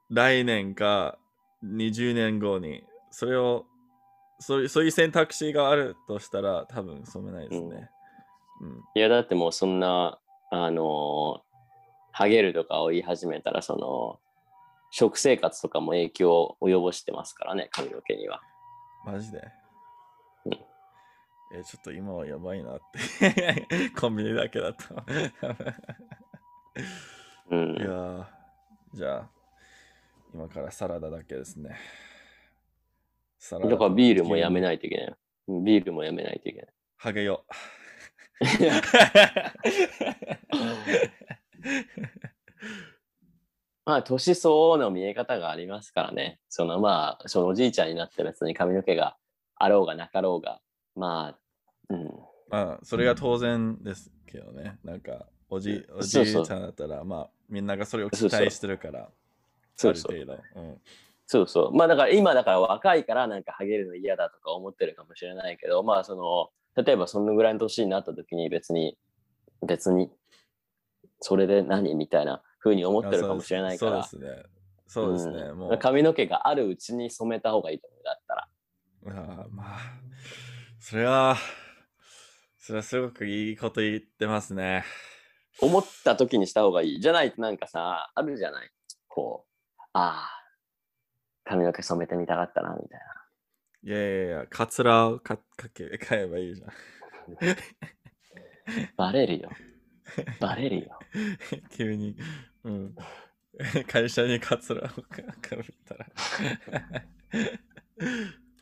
[0.09, 1.17] 来年か
[1.63, 3.65] 20年後に、それを、
[4.39, 7.89] そういうそういう選択肢があるとしたら、多分染めないですね。
[8.61, 8.83] うん。
[8.95, 10.19] いや、だってもうそんな、
[10.51, 11.45] あのー
[12.17, 14.19] ハゲるとかを言い始めたら、その、
[14.97, 18.41] 食生活とかも影響を及ぼしてますからね、髪の毛には。
[19.05, 19.41] マジで？
[20.45, 20.53] うん
[21.53, 22.79] え、ちょっと今はやばいなっ
[23.19, 23.67] て。
[23.99, 24.95] コンビニだけだと。
[27.49, 27.87] うんいや。
[27.89, 28.25] ー、
[28.93, 29.29] じゃあ、
[30.33, 31.75] 今からサラダだけですね。
[33.37, 34.63] サだからビールもやめい。
[34.63, 35.15] ないといけない。
[35.49, 36.69] うんビールもやめないといけない。
[36.95, 37.45] ハゲよ。
[43.85, 46.39] まあ、年相応の見え方がありますからね。
[46.49, 49.15] そのまあ、そのおじいちゃんになって別に髪の毛が
[49.55, 50.59] あろうがなかろうが、
[50.95, 51.35] ま
[51.89, 52.11] あ、うん。
[52.49, 54.77] まあ、それが当然ですけどね。
[54.83, 59.09] なんか、おじおじいちゃんだったら、まあ、みんながそれを期待してるから、
[59.75, 60.61] そうそうある程度。
[60.61, 60.81] うん
[61.27, 61.75] そうそう。
[61.75, 68.97] まあだから今だから若いからなんかハゲるの嫌だとか思ってるかもしれないけど、まあその、例えばそのぐらいの年になった時に別に、
[69.65, 70.11] 別に、
[71.21, 74.43] それで何みたいな風に思ってるかもしれないから、そうですね。
[74.87, 75.39] そうですね。
[75.51, 75.77] うんもう。
[75.77, 78.03] 髪の毛があるうちに染めた方がいいと思う。
[78.03, 78.47] だったら。
[79.07, 79.79] あーまあ、
[80.79, 81.37] それは、
[82.57, 84.83] それはすごくいいこと言ってますね。
[85.61, 86.99] 思った時にした方がいい。
[86.99, 88.71] じゃないとなんかさ、あるじゃない。
[89.07, 90.43] こう、ああ、
[91.43, 92.99] 髪の毛染めてみたかったな、みたい
[93.83, 96.67] いやいやいや、カツラをかかけ買えばいいじゃん。
[96.67, 96.73] な。
[98.97, 99.49] バレるよ。
[100.39, 100.99] バレるよ。
[101.69, 102.15] 急に、
[102.65, 102.95] うん。
[103.87, 106.05] 会社にカツラをかかぶったら。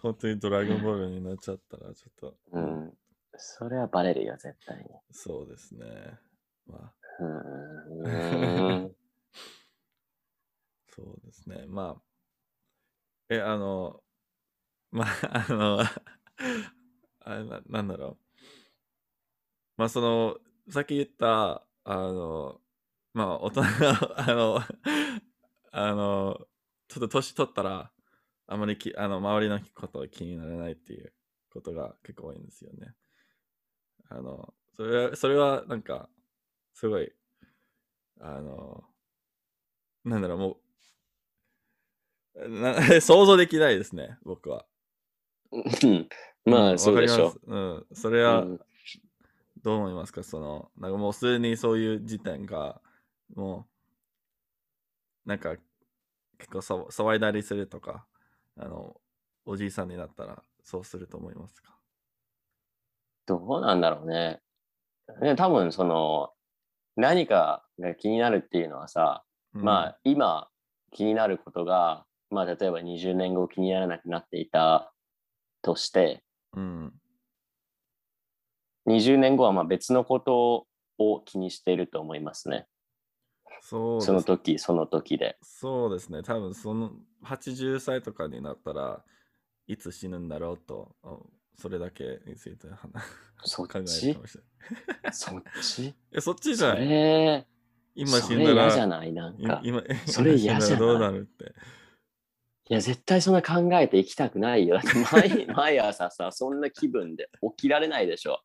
[0.01, 2.93] 本当にドラゴンボールになっちゃったら、ちょっと、うん。
[3.37, 4.83] それはバレるよ、絶対に。
[5.11, 5.85] そうですね。
[6.67, 8.95] まあ、うーん。
[10.89, 11.65] そうですね。
[11.67, 12.01] まあ、
[13.29, 14.03] え、あの、
[14.91, 15.07] まあ、
[15.49, 15.79] あの、
[17.21, 18.43] あれななんだろう。
[19.77, 20.37] まあ、その、
[20.69, 22.61] さっき言った、あの、
[23.13, 23.67] まあ、大人が、
[24.17, 24.59] あの、
[25.71, 26.47] あの、
[26.87, 27.91] ちょっと年取ったら、
[28.47, 31.13] あまりきあの周りのことが気にならないっていう
[31.51, 32.93] ことが結構多いんですよね。
[34.09, 36.09] あの、それは、それはなんか、
[36.73, 37.11] すごい、
[38.19, 38.83] あの、
[40.03, 40.57] なんだろう、も
[42.35, 44.65] う、な 想像できないですね、僕は。
[45.51, 46.09] うん
[46.45, 48.25] まあ、そうでしょわかりますうん、それう。
[48.25, 48.59] はうん
[49.63, 50.23] どう思いますか？
[50.23, 52.81] その、なんかもうすでにそういう時点が、
[53.35, 53.67] も
[55.25, 55.55] う、なんか、
[56.37, 58.05] 結構さ騒いだりするとか、
[58.57, 58.95] あの、
[59.45, 61.77] おじいさんになったら、そうすると思いますか？
[63.25, 64.41] どうなんだろうね。
[65.21, 66.31] ね多分、その、
[66.95, 70.49] 何かが気になるっていうのはさ、まあ、今
[70.91, 74.93] 気になることが、まあ、例えば20年後気にならなくなっていた
[75.61, 76.93] として、あ、うん。
[78.85, 80.67] 20年後はまあ別のこと
[80.97, 82.67] を気にしていると思いますね。
[83.73, 85.35] そうその時、その時で。
[85.41, 86.21] そうですね。
[86.21, 86.91] 多分その
[87.25, 89.03] 80歳とかになったら
[89.65, 91.17] いつ死ぬんだろうと、あ
[91.57, 92.77] それだけについて話
[93.43, 94.15] そっ考えるち。
[95.11, 95.95] そっち？
[96.11, 97.47] え、そっちじゃそないれ、
[97.95, 99.11] 今それ死んだら、嫌じゃない？
[99.11, 99.61] なんか。
[99.63, 100.77] い今、それ嫌じゃない？
[100.77, 101.53] どうなるって。
[102.69, 104.79] いや、絶対そんな考えていきたくないよ。
[105.11, 108.39] 毎毎朝さ、そんな気分で起きられないでしょ。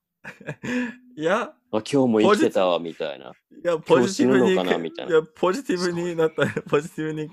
[1.16, 3.32] いや、あ今日も生きてたわ、みたいな。
[3.64, 7.28] いや、ポジティブに、今日死ぬのかなみたいないや、ポジティブになったら、ポジティブに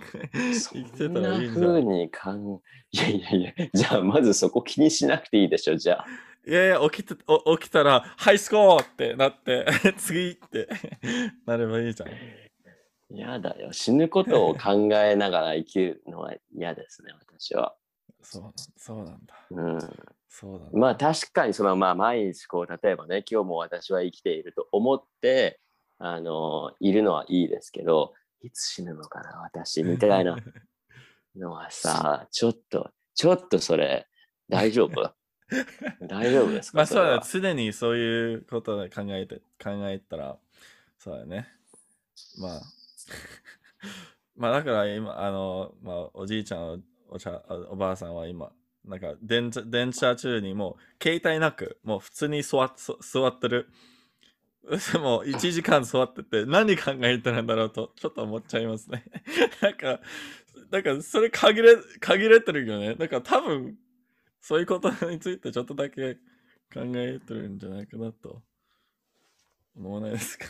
[0.54, 1.88] そ生きてたらいいんじゃ風ん。
[1.88, 2.62] に考
[2.94, 6.06] え、いやいやいや、じゃあまずそこ気にしなくていいでしょ、じゃあ。
[6.48, 9.66] いやいや、起きてお起きたら、ハイスコアってなって、
[9.98, 10.68] 次って
[11.46, 12.10] なればいいじゃん。
[13.10, 13.72] 嫌だよ。
[13.72, 17.76] 死ぬことを考えながら生きるのは嫌ですね、私は。
[18.22, 19.36] そうそうなんだ。
[19.52, 19.80] うん。
[20.38, 20.66] そうだ。
[20.74, 25.62] まあ確かにそのまあ毎日こう例えばね今日も私は生きていると思って
[25.98, 30.36] あのいるのはいいですけどいつ死ぬのかな私みたいな
[31.38, 34.08] のはさちょっとちょっとそれ
[34.50, 35.14] 大丈夫？
[36.02, 36.78] 大丈夫ですか？
[36.80, 40.38] まあそうだ常にそういうことで考えて、考えたら、
[40.98, 41.48] そうだね。
[42.40, 42.62] まあ、
[44.36, 48.52] まあだから今、あの、まあおじいちゃん、お茶あおばあさんは今、
[48.88, 53.70] なんか電車電車中にもう携帯なく、もう普通に座っ座ってる。
[55.00, 59.06] もう1時間座ってて何考えてるんだろうとちょっと思っちゃいますね。
[59.62, 60.00] なんか、
[60.72, 62.96] なんかそれ限れ限れてるよね。
[62.96, 63.78] なんか多分
[64.42, 66.16] そういうことについてちょっとだけ
[66.74, 68.42] 考えてるんじゃないかなと
[69.76, 70.46] 思わないですか？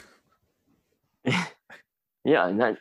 [2.24, 2.78] いやなど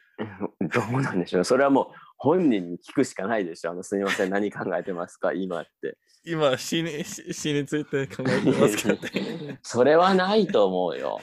[0.96, 3.72] うなんでしょうそれはもう本人に聞くしかないでしょ。
[3.72, 5.32] あのすみません何考えてますか？
[5.32, 5.98] 今って。
[6.24, 9.58] 今死に死死について考えてますかって。
[9.62, 11.20] それはないと思うよ。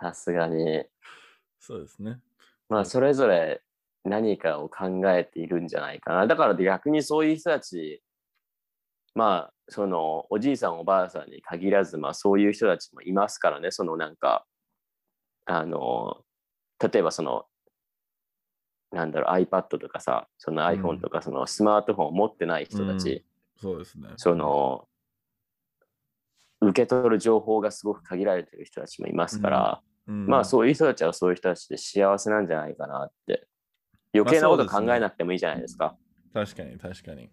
[0.00, 0.84] さすがに。
[1.60, 2.20] そうですね。
[2.68, 3.62] まあそれぞれ
[4.04, 6.26] 何かを考えているんじゃないかな。
[6.26, 8.02] だから逆にそういう人たち、
[9.14, 14.46] まあそのおじいさんおばあさんに限らず、まあそういう人たちもいますからね、そのなんか、
[15.44, 16.24] あの、
[16.80, 17.44] 例えばその、
[18.92, 23.24] なんだろう iPad とかさ、その iPhone とかそのスマートフォンを持ってない人たち、
[23.60, 24.08] そうですね。
[24.16, 24.86] その、
[26.60, 33.46] 受け取る情報がすごく限られてる人たちもいますから、うんまあそういう人たちはそういう人たちで幸せなんじゃないかなって。
[34.14, 35.96] 余計なこと考えなくてもいいじゃないですか。
[36.32, 37.30] 確かに確かに。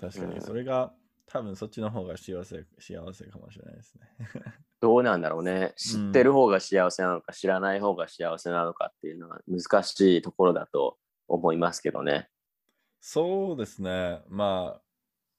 [0.00, 0.34] 確かに。
[0.34, 0.92] うんそれが
[1.32, 4.02] 多分そっちの方が幸せ幸せかもしれないですね。
[4.80, 5.74] どうなんだろうね。
[5.76, 12.28] 知ってる方が幸せなのか、知らない方が幸せなのかっていうのは難しいところだと思いますけどね。
[12.98, 14.22] そうですね。
[14.28, 14.82] まあ、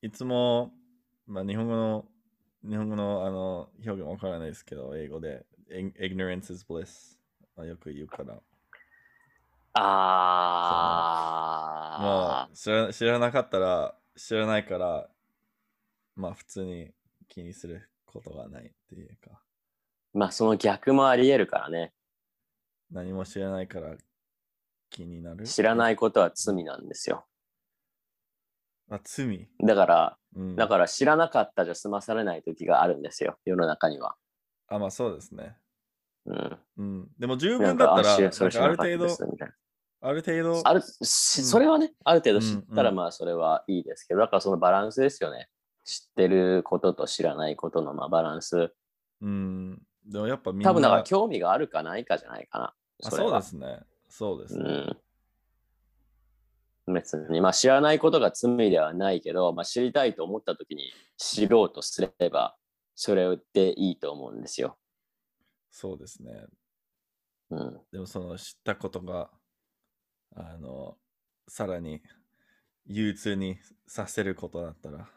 [0.01, 0.73] いつも、
[1.27, 2.08] まあ、日本語の、
[2.63, 7.19] 日本語のあの表現わからないですけど、英語で、Ig- ignorance is bliss。
[7.56, 8.39] まあよく言うから。
[9.73, 10.62] あ
[12.47, 15.10] もう知ら知らなかったら知らないから
[16.15, 16.91] まあ普通に
[17.28, 19.41] 気にすることがないっていうか
[20.13, 21.93] まあその逆もあり得るからね。
[22.91, 23.95] 何も知らないから
[24.89, 25.45] 気になる？
[25.45, 27.26] 知らないことは罪なんですよ。
[28.89, 33.38] あ罪、だから、うん、だから知らなかったじゃ済まされない時があるんですよ。
[33.45, 34.15] 世の中には。
[34.67, 35.56] あまあそうですね
[36.26, 36.60] うん。
[36.78, 39.08] うんでも十分だったらある程度。
[40.04, 45.47] ある程度あるしそれはね、ある程度知ったらうんまあそれはいいですけど、だからそのバランスですよね。
[45.84, 48.74] 知ってることと知らないことのまあバランス。
[49.22, 52.65] うんでもやっぱみんな多分だから興味があるかないかじゃないかな。
[52.65, 54.63] あそうそれはですねそうですね、
[56.88, 56.94] うん。
[56.94, 62.58] 別に、まあ知らないことが罪ではないけど、まあ知りたいと思った時に知ろうとすれば、
[62.96, 64.78] それでいいと思うんですよ。
[65.72, 66.32] そうですね
[67.52, 67.80] うん。
[67.91, 69.30] でもその知ったことが
[70.36, 70.98] あの
[71.48, 72.02] さらに
[72.86, 75.08] 憂鬱にさせることだったら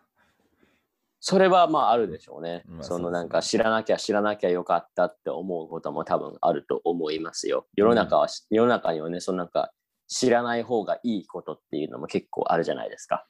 [1.27, 2.65] それはまああるでしょうね。
[2.69, 7.67] まあそのなんか知らなきゃ知らなきゃよかったって思うことも多分あると思いますよ。
[7.75, 9.73] 世の中は、世の中にはね、そのなんか
[10.07, 13.27] 知らない方がいいことっていうのも結構あるじゃないですか。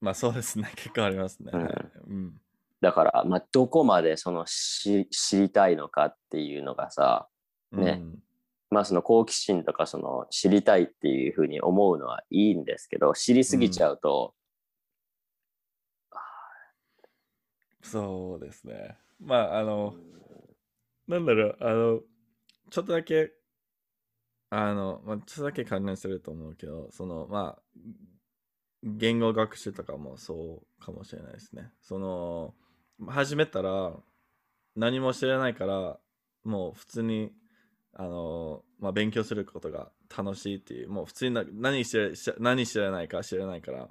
[0.00, 0.72] まあそうですね。
[0.74, 1.58] 結構ありますね、う
[2.14, 2.40] ん。
[2.80, 7.28] だから、まあどこまでその知知りたいのかっていうのがさ、
[7.72, 8.00] ね。
[8.00, 8.22] うん。
[8.70, 14.32] まあその好奇心とかその知りたいっていうふうに思うのはいいんですけど、知りすぎちゃうと、
[17.82, 18.96] そうですね。
[19.20, 19.94] まああの
[21.08, 22.00] なんだろうあの
[22.70, 23.32] ちょっとだけ
[24.50, 27.62] あの、まあ、ちょっとだけ関連すると思うけどそのまあ
[28.82, 31.70] 言語学習とかもそうかもしれないですね。
[31.80, 32.54] その
[33.06, 33.92] 始めたら
[34.76, 35.98] 何も知らないから
[36.44, 37.32] もう普通に
[37.94, 43.88] あの、まあ、勉強することが楽しいっていうもう普通にな何知ら何知らないか知らないから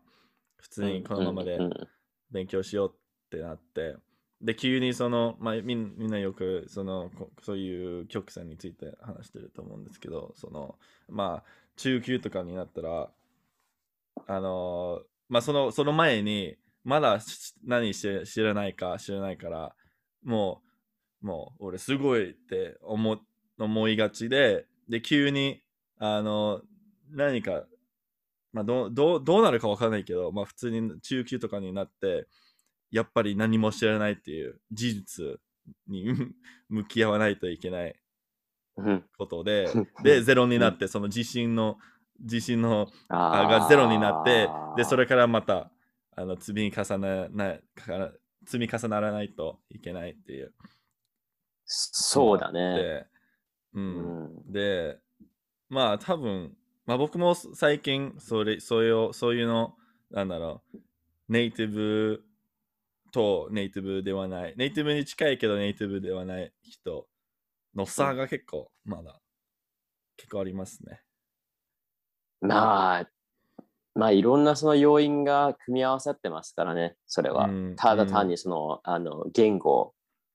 [0.58, 1.60] 普通にこのままで
[2.32, 2.98] 勉強しようっ
[3.32, 3.96] ってなって。
[4.42, 7.12] で急にその、まあ、みんなよくその
[7.44, 13.10] そういう曲線について話してると思うんですけどそのまあ中級とかになったら
[14.26, 17.20] あのまあそのその前にまだ
[17.64, 19.76] 何して知らないか知らないから
[20.24, 20.64] も
[21.22, 23.20] うもう俺すごいって思
[23.60, 25.62] 思いがちでで急に
[26.00, 26.62] あの
[27.12, 27.66] 何か
[28.54, 32.28] まあ、どうどどうなるかわからないけど、まあ、普通に中級とかになって
[32.92, 35.40] やっぱり何も知らないっていう事実
[35.88, 36.06] に
[36.70, 37.96] 向き合わないといけない
[38.78, 39.06] うん。
[39.18, 39.68] ことで
[40.04, 41.78] でゼロになってその自信の
[42.20, 45.72] 自信のあがゼロになってでそれからまた
[46.16, 47.64] あの積み重ねない
[48.46, 50.54] 積み重ならないといけないっていう。
[51.66, 52.76] そうだね。
[52.76, 53.08] で、
[53.74, 54.24] う、うん。
[54.26, 55.00] んで
[55.70, 59.78] まあ多分、まあ、僕も最近それそういうそういうの
[60.10, 60.78] なんだろう
[61.30, 62.24] ネイティブ
[63.12, 67.08] とネイティブではないネイティブに近いけどネイティブではない人
[67.76, 69.20] の差が結構まだ
[70.18, 71.02] 結構ありますね。
[72.42, 73.10] まあ、
[73.96, 77.46] まあいろんなその要因が組み合わさってますからね、それは。
[77.46, 79.94] うんただ単にその、あの言語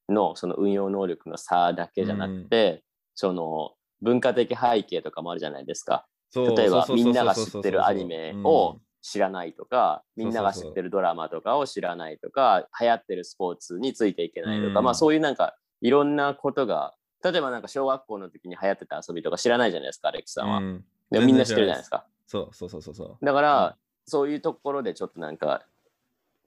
[0.09, 2.83] のその運用能力の差だけじゃなくて、
[3.15, 6.07] その文化的背景とかもあるじゃないですか。
[6.35, 20.59] 例えばみんなが知ってるアニメを知らないとか、うんみんなが知ってるドラマとかを知らないとか、流行ってるスポーツについていけないとか、うんまあそういうなんかいろんなことが、例えばなんか小学校の時に流行ってた遊びとか知らないじゃないですか、アレックさんは。
[20.59, 22.05] うんでもみんな知ってるじゃないですか。
[22.27, 23.25] そうそうそうそうそう。
[23.25, 25.63] だから、そういうところでちょっとなんか、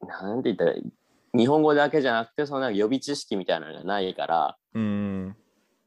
[0.02, 0.74] なんて言ったら
[1.34, 5.38] 日本語だけじゃなくて、そのなんか予備知識みたいなのがないから、うん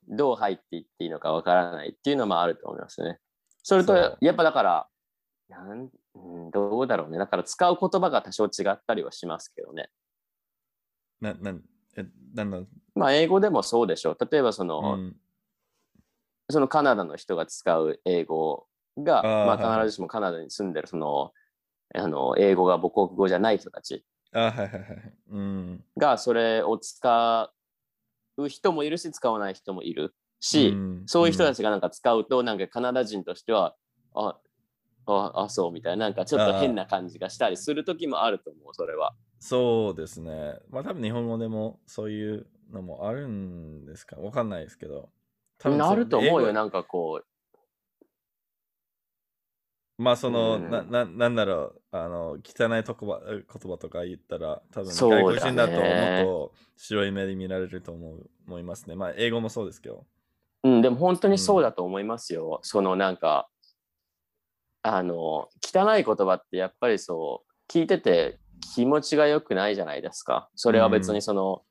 [0.08, 3.18] どう入っていっていいのかわからないっていうのもあると思いますね。
[3.62, 4.88] それとやっぱだから、
[5.48, 7.18] なんうんどうだろうね。
[7.18, 9.90] だから使う言葉が多少違ったりはしますけどね。
[11.20, 11.62] ななん
[11.96, 12.58] えなんだ？
[12.94, 14.18] まあ、英語でもそうでしょう。
[14.30, 15.16] 例えばその、うん
[16.50, 18.66] そのカナダの人が使う英語
[18.98, 21.32] が、あーまあ、必ずしもカナダに住んでるその、
[21.94, 25.12] あの英語が母国語じゃない人たちあはいはいはい。
[25.30, 25.84] うん。
[25.96, 27.50] がそれを使
[28.36, 33.74] う人もいるし使わない人もいるし、うんそういう人たちがなんか使うとなんかカナダ人としては
[34.14, 34.36] あ
[35.06, 39.14] ああそうみたいななんかちょっと変な感じがしたりする時もあると思うそれは。
[39.38, 40.54] そうですね。
[40.70, 44.16] まあ多分日本語でもそういうのもあるんですか？
[44.16, 45.08] わかんないですけど。
[45.58, 47.22] 多分なると思うよなんかこ
[49.98, 55.82] まあその、うんなななんだろうあの汚い言葉言葉とか言ったら多分外国人だともっ
[56.24, 58.96] と白い目で見られると思う思いますね。
[58.96, 60.06] まあ英語もそうですけど。
[60.64, 62.58] う、うん、でも本当にそうだと思いますよ。
[62.62, 63.48] そのなんか
[64.82, 68.38] あの、汚い言葉ってやっぱりそう、聞いてて
[68.74, 70.48] 気持ちが良くないじゃないですか。
[70.54, 71.62] それは別にその、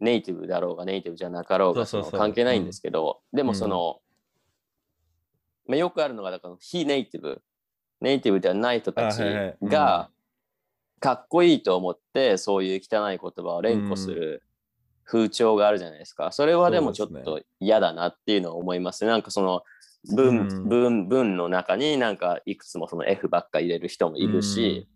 [0.00, 3.54] ネイティブだろうがネイティブじゃなかろうが関係ないんですけど、でもうん。
[3.54, 4.00] その、
[5.66, 7.42] まあ、よくあるのが、だから非ネイティブ、
[8.00, 9.20] ネイティブではない人たち
[9.62, 10.10] が、
[11.00, 14.42] かっこいいと思って、そういう汚い言葉を連呼する
[15.04, 16.32] 風潮があるじゃないですか。
[16.32, 19.04] それはでもちょっと嫌だなっていうのを思います。
[19.04, 19.62] なんかその
[20.12, 20.68] 文、うん。
[20.68, 24.88] 文、文の中になんかいくつもその F ばっか入れる人もいるし、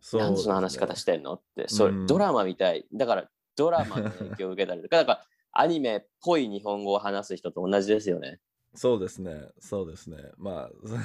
[0.00, 2.86] そうなんでその話し方してんのって、それうんドラマみたい。
[2.92, 8.40] だからドラマの影響を受けたりとか、 だからアニメっぽい日本語を話す人と同じですよね。
[8.74, 10.16] そうですね、そうですね。
[10.38, 10.96] まあ、そ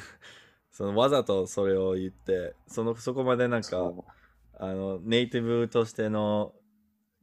[0.71, 4.05] そのわざとそれを言って、そのそこまでなんか、そ
[4.59, 6.53] あのネイティブとしての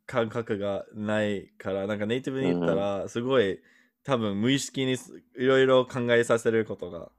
[0.06, 3.60] 感覚がないから、なんかネイティブに言ったら、すごい
[4.04, 7.10] 多分無意識にすいろいろ考えさせることが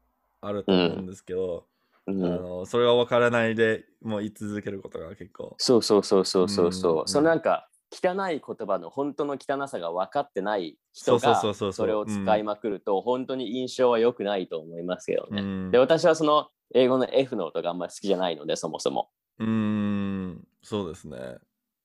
[0.41, 1.65] あると思うんですけど、
[2.07, 5.55] ううんあのそれは分からないでもう言い続けることが結構。
[5.57, 6.99] そうそうそうそうそうそう。
[6.99, 15.41] うんそのなんか汚い言葉の本当の汚さが分かってない人そうがそうそうそうそれを使いまくると本当に印象は良くないと思いますけどね。
[15.41, 19.09] うんで私はその英語の F の音があんまり好きじゃないのでそもそも。
[19.39, 21.37] うーん、そうですね。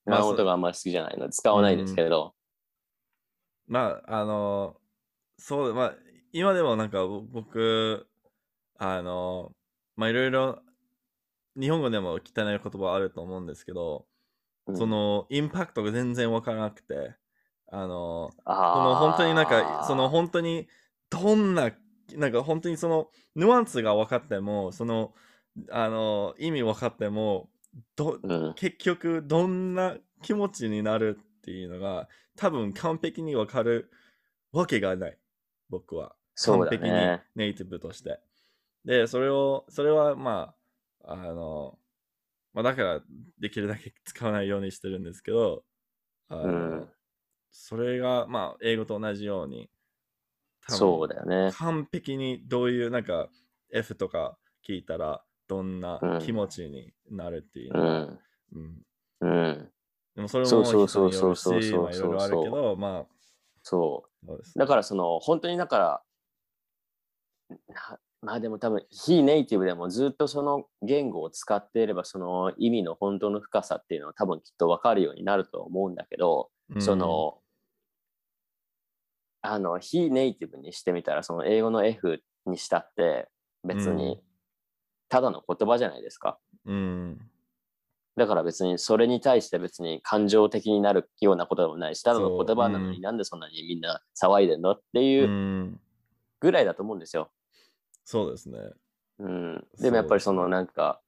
[0.04, 2.34] まあ音があんまり好きじゃないので使わないですけど。
[3.70, 4.79] まあ、あの、
[5.40, 5.94] そう、まあ、
[6.32, 8.06] 今でもなんかぼ僕、
[8.78, 9.52] あの、
[9.96, 10.60] まあいろいろ、
[11.58, 14.06] 日本語でも汚い言葉あると思うんですけど、
[14.66, 14.76] うん。
[14.76, 17.14] そのインパクトが全然わからなくて、
[17.72, 20.68] あの、あその本当になんか、ーその本当に
[21.08, 21.72] どんな、
[22.14, 25.14] なんか本当にそのヌアンスが分かっても、その、
[25.70, 27.48] あの、意味分かっても、
[27.96, 28.54] ど、うん。
[28.54, 33.90] 結局どんな気持ちになるっていうのが多分完璧にわかる
[34.52, 35.18] わけがない
[35.70, 36.14] 僕は
[36.44, 37.22] 完璧にね。
[37.34, 38.20] ネイティブとして
[38.84, 40.54] でそれをそれはま
[41.04, 41.78] ああの、
[42.52, 43.00] まあ、だから
[43.38, 45.64] できるだけ使わないようにしてるんですけど
[46.28, 46.88] あの、うん
[47.52, 49.68] それがまあ英語と同じように
[50.68, 51.50] そうだよね。
[51.54, 53.28] 完璧にどういうなんか
[53.72, 58.20] F とか聞いたらどんなうん気持ちになるっていううん。
[58.52, 58.82] うん
[59.20, 59.72] うん。
[60.14, 63.06] でもそれもそうそうそうそうそうまあいろいろあるけど、まあ、
[63.62, 64.09] そう。
[64.56, 66.02] だからその本当にだから
[67.68, 76.82] なまあでも多分非ネイティブでもずっとその言語を使っていればその意味の本当の深さっていうのは多分きっと分かるようになると思うんだけど、うん。
[76.82, 77.38] そ、の
[79.42, 83.28] あの非ネイティブにしてみたらその英語の F にしたって
[83.66, 83.96] 別うん。
[83.96, 84.20] に
[85.08, 86.38] ただの言葉じゃないですか。
[86.66, 87.18] うん、
[88.20, 95.80] だから別にそれに対して別に感情的になるようなことでもないし、ただの言葉なのになんでそんなにみんな騒いでんのっていううん。
[96.40, 97.30] ぐらいだと思うんですよ。
[98.04, 98.58] そうですね。
[99.18, 101.00] うん、でもやっぱりそのなんか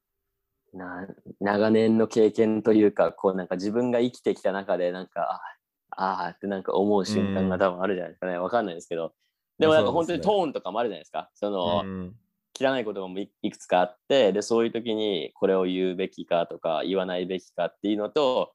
[0.73, 1.07] な
[1.41, 5.41] 長年の経験というかこうなんか自分が生きてきた中でなんか
[5.89, 9.13] ああーってなんか思う瞬間が多分あるじゃないですかね、わかんないですけど。
[9.59, 11.29] でもなんか本当にトーンとかもあるじゃないですか。
[11.35, 12.15] その、うん、
[12.59, 18.53] 汚い言葉もいいくつかあってでそういう時にこれを言うべきかとか言わないべきかっていうのと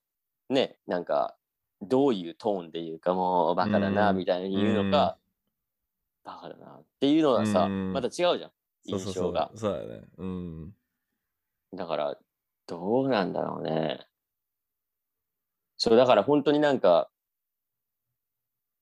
[0.49, 1.35] ねなんか
[1.81, 4.17] どういうトーンで言うかもうバカだなうん。
[4.17, 5.17] みたいに言うのか、
[6.25, 7.93] バカだなっていうのはさ、うん。
[7.93, 8.51] また違うじゃん
[8.85, 9.51] 印象が。
[9.55, 10.07] そうだよね。
[10.17, 10.73] うん。
[11.75, 12.17] だから
[12.67, 14.01] どうなんだろうね。
[15.77, 17.09] そうだから本当になんか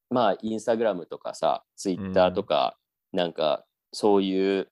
[0.09, 2.79] まあインスタグラムとかさツイッターとか、
[3.13, 4.69] なんかそういう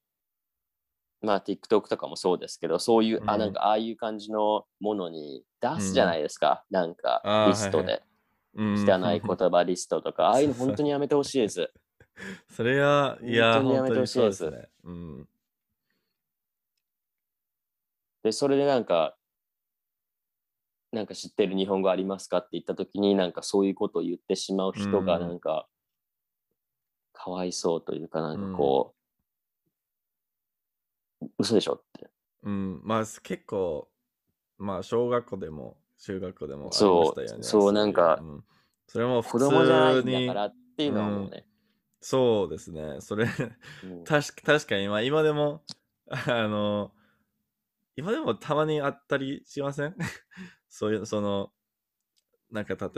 [1.23, 3.41] まあ TikTok とかもそうですけどそういう、あうん。
[3.41, 8.03] なんかああいう感じのものに出すじゃないですか、なんかあーリストで、
[8.55, 8.75] うん。
[8.77, 11.71] 汚い言葉リストとか、ああいうの本当にやめてほしいです。
[12.51, 14.39] それは、いや、本当にやめてほしいです。
[14.39, 14.71] そうですね。
[14.85, 15.29] うん。
[18.23, 19.17] で、それでなんか、
[20.93, 25.23] なんか知ってる日本語ありますかって言ったときに、なんかそういうことを言ってしまう人が、うん。
[25.23, 25.69] なんか、
[27.13, 29.04] かわいそうというか、なんかこう、
[31.39, 32.11] 嘘でしょって。
[32.43, 33.89] うん、まあ結構、
[34.59, 37.43] まあ小学校でも中学校でもありまそうしたよね。
[37.43, 38.45] そうなんかいうん
[38.87, 41.47] それも子普通供じゃないんにだからっていうのはもうね。
[42.01, 43.01] そうですね。
[43.01, 45.63] それ、うん確か確かに、まあ今でも、
[46.11, 46.93] あの、
[47.97, 49.97] 今でもたまにあったりしません？
[50.69, 51.51] そういう、その、
[52.51, 52.89] なんか例えば、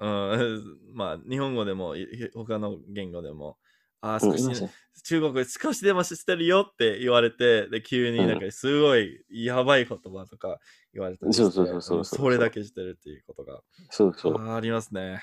[0.00, 3.58] うん、まあ日本語でも、い他の言語でも、
[4.02, 4.70] あー少し、う
[5.04, 10.58] 中国語少しでも知ってるよって言われて、で、急になんかすごいやばい言葉とか
[10.92, 14.50] 言われたりして、そうそうそうそうそうそれだけ知ってるっていうことがそうそう。
[14.50, 15.22] ありますね。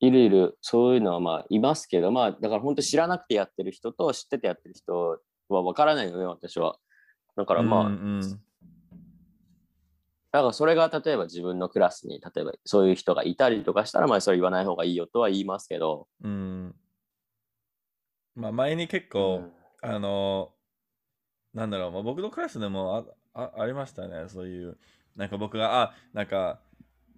[0.00, 6.76] いるいる、そういうのはまあいますけど、まあだから本当知らなくてやってる人と知っててやってる人はわからないよね、私は。
[7.36, 8.40] だからまあ、うんうん
[10.32, 16.74] だからそれが例えば自分のクラスに、例えばそういう人がいたりとかしたら、まあそれ言わない方がいいよとは言いますけど、うん。
[18.36, 19.50] まあ前に結構、
[19.82, 20.52] あの、
[21.54, 24.76] なんだろう、まあ、僕のクラスでもああありましたね、そういう。
[25.16, 26.60] なんか僕が、あ、なんか、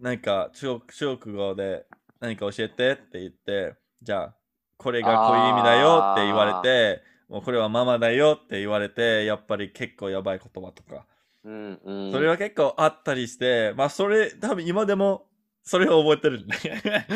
[0.01, 1.87] 何か中国中国語で
[2.21, 4.35] 何か教えてって言って、じゃあ、
[4.77, 11.05] これがこういう意味だよって言われて、もうこれはママだよって言われて、やっぱり結構やばい言葉とか。
[11.45, 15.27] うんうん、それは結構あったりして、まあそれ、多分今でも
[15.63, 17.07] それを覚えてるね。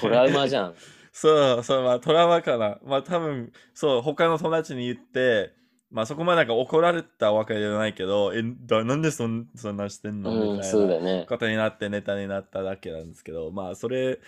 [0.00, 0.74] トラウマじゃん。
[1.12, 2.78] そう、そう、まあトラウマかな。
[2.84, 5.52] まあ多分、そう、他の友達に言って、
[5.90, 10.32] まあそこまでなんか怒られたわけじゃないけど、え、だなんでそんそんなしてんの？
[10.32, 11.26] うん、みたいそうだね。
[11.28, 14.18] ことになってネタになっただけなんですけど、まあそれ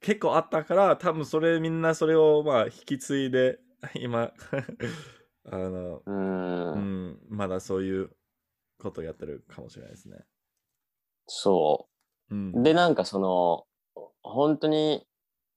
[0.00, 3.58] 結構あったから、多分それみんなそれをまあ引き継いで、
[4.00, 4.32] 今、
[5.50, 6.10] あの、う。
[6.74, 8.10] うんん、まだそういう
[8.80, 10.24] ことやってるかもしれないですね。
[11.26, 11.88] そ
[12.30, 12.62] うんう。。
[12.62, 13.66] で、なんかその、
[14.22, 15.06] 本当に、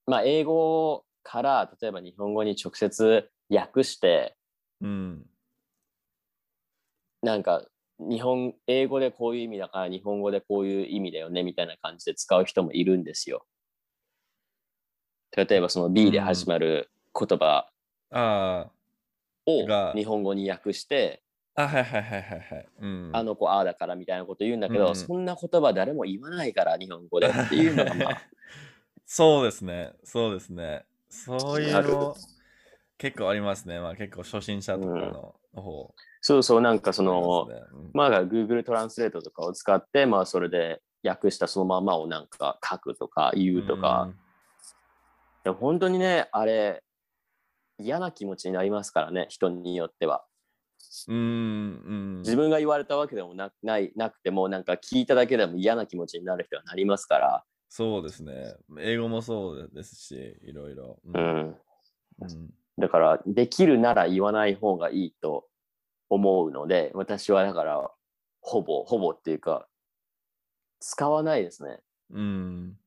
[0.06, 4.36] まあ英語から例えば日本語に直接訳して、
[4.82, 5.26] うん。
[7.22, 7.66] なんか
[8.00, 13.46] 日本、英語でこういう意味だから日本語でこういう意味だよねみたいな感じで使う人もいるんですよ。
[15.36, 17.68] 例えばその B で始まる言葉
[18.12, 18.70] あ
[19.46, 21.24] をが日本語に訳して、
[21.56, 22.68] あ、あ、はいはいはいはいはい。
[22.82, 23.10] うん。
[23.14, 28.22] あの子ああだからみたいなこと言うんだけど、うんそんな言葉誰も言わないから日本語でっていうのがまあ
[29.16, 29.94] そうですね。
[30.04, 30.86] そうですね。
[31.08, 32.18] そういうの
[32.98, 33.80] 結構ありますね。
[33.80, 34.90] まあ結構初心者とか
[35.54, 35.94] の方。
[36.20, 44.10] そうそうなんかその、ありますねまあ Google トランスレートとかを使ってまあそれで訳したそのままをなんか書くとか言うとか、
[45.44, 46.82] でも本当にねあれ
[47.78, 50.26] 嫌な気持ちになりますからね人によっては
[51.08, 51.16] うん。
[51.16, 51.24] うん。
[51.26, 52.18] うん。
[52.22, 57.44] 自分が言われたわけでもなないなくてもなんか聞いただけでも嫌な気持ちになる人はなりますから、
[57.76, 58.56] そうですね。
[58.82, 61.00] 英語もそうですし、いろいろ。
[61.06, 61.20] うう。
[61.20, 61.58] ん、
[62.22, 62.54] うん。
[62.78, 65.48] だからできるなら言わない方がいいと
[66.08, 67.90] 思うので私はだから
[68.42, 69.68] ほぼほぼっていうか
[70.82, 71.80] 使わないですね
[72.12, 72.78] うん。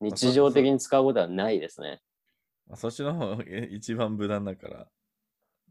[0.00, 2.00] 日常的に使うことはないですね
[2.66, 4.86] まあそっちの方がえ一番無難だから。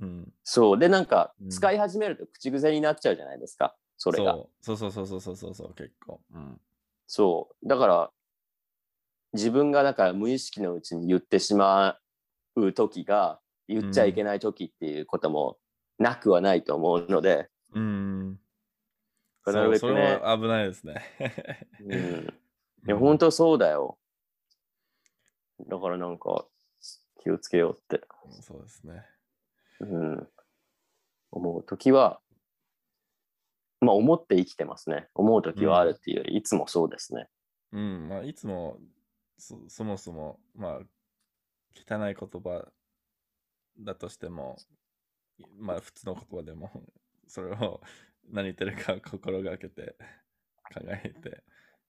[0.01, 0.33] うん。
[0.43, 6.21] そうでなんかうん使い始めると口癖になっちゃうじゃないですかそれがそうそうそうそうそうそうそう、結構。
[6.31, 6.61] うん。
[7.07, 7.67] そう。
[7.67, 8.11] だから、
[9.33, 11.97] 自分がだから無意識のうちに言ってしま
[12.55, 15.57] う時が、言っちゃいけない時っていうことも
[15.99, 18.39] なくはないと思うので、うん。
[19.45, 21.03] なるべくねそうそれは危ないですね。
[21.81, 22.27] うん、
[22.87, 23.97] いや、本当そうだよ。
[25.67, 26.45] だからなんか、
[27.21, 28.05] 気をつけようって、
[28.41, 29.05] そうですね。
[29.79, 30.29] うん、
[31.31, 32.21] 思う時は、
[33.79, 35.07] まあ思って生きてますね。
[35.13, 37.29] 思う時はあるっていうより、いつもそうですね。
[37.71, 38.79] うん、まあ、いつも
[39.37, 40.79] そ、そもそも、まあ、
[41.75, 42.67] 汚い言葉
[43.79, 44.57] だとしても、
[45.57, 46.71] まあ、普通の言葉でも、
[47.27, 47.81] それを
[48.29, 49.95] 何言ってるか 心がけて
[50.73, 51.43] 考えて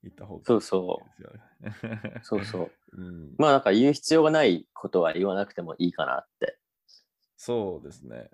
[0.04, 2.12] いった方がいいそうそですよね。
[2.20, 2.24] う。
[2.24, 2.70] そうそう。
[2.92, 6.58] うん、まあなんか言う必要がないことは言わなくてもいいかなって
[7.36, 8.30] そうですね。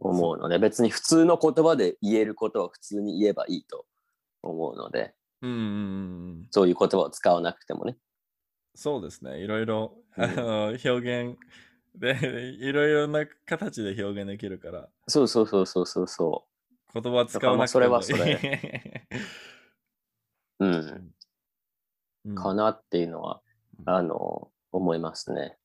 [0.00, 3.86] 思うので、別に普通の言葉で言えることを普通に言えばいいと
[4.42, 6.48] 思うので、うんうんうんうん。
[6.50, 7.96] そういう言葉を使わなくてもね。
[8.78, 9.40] そうですね。
[9.40, 11.36] いろいろ、うんあの表現
[11.96, 12.14] で、
[12.60, 16.46] いろいろな形で表現できるから、そうそうそうそうそうそ
[16.94, 18.38] 言葉使わなくてもだからまあそれは
[20.60, 20.64] う。
[20.64, 21.12] うん。
[22.26, 23.42] うんかなっていうのは、
[23.84, 25.57] あの、思いますね。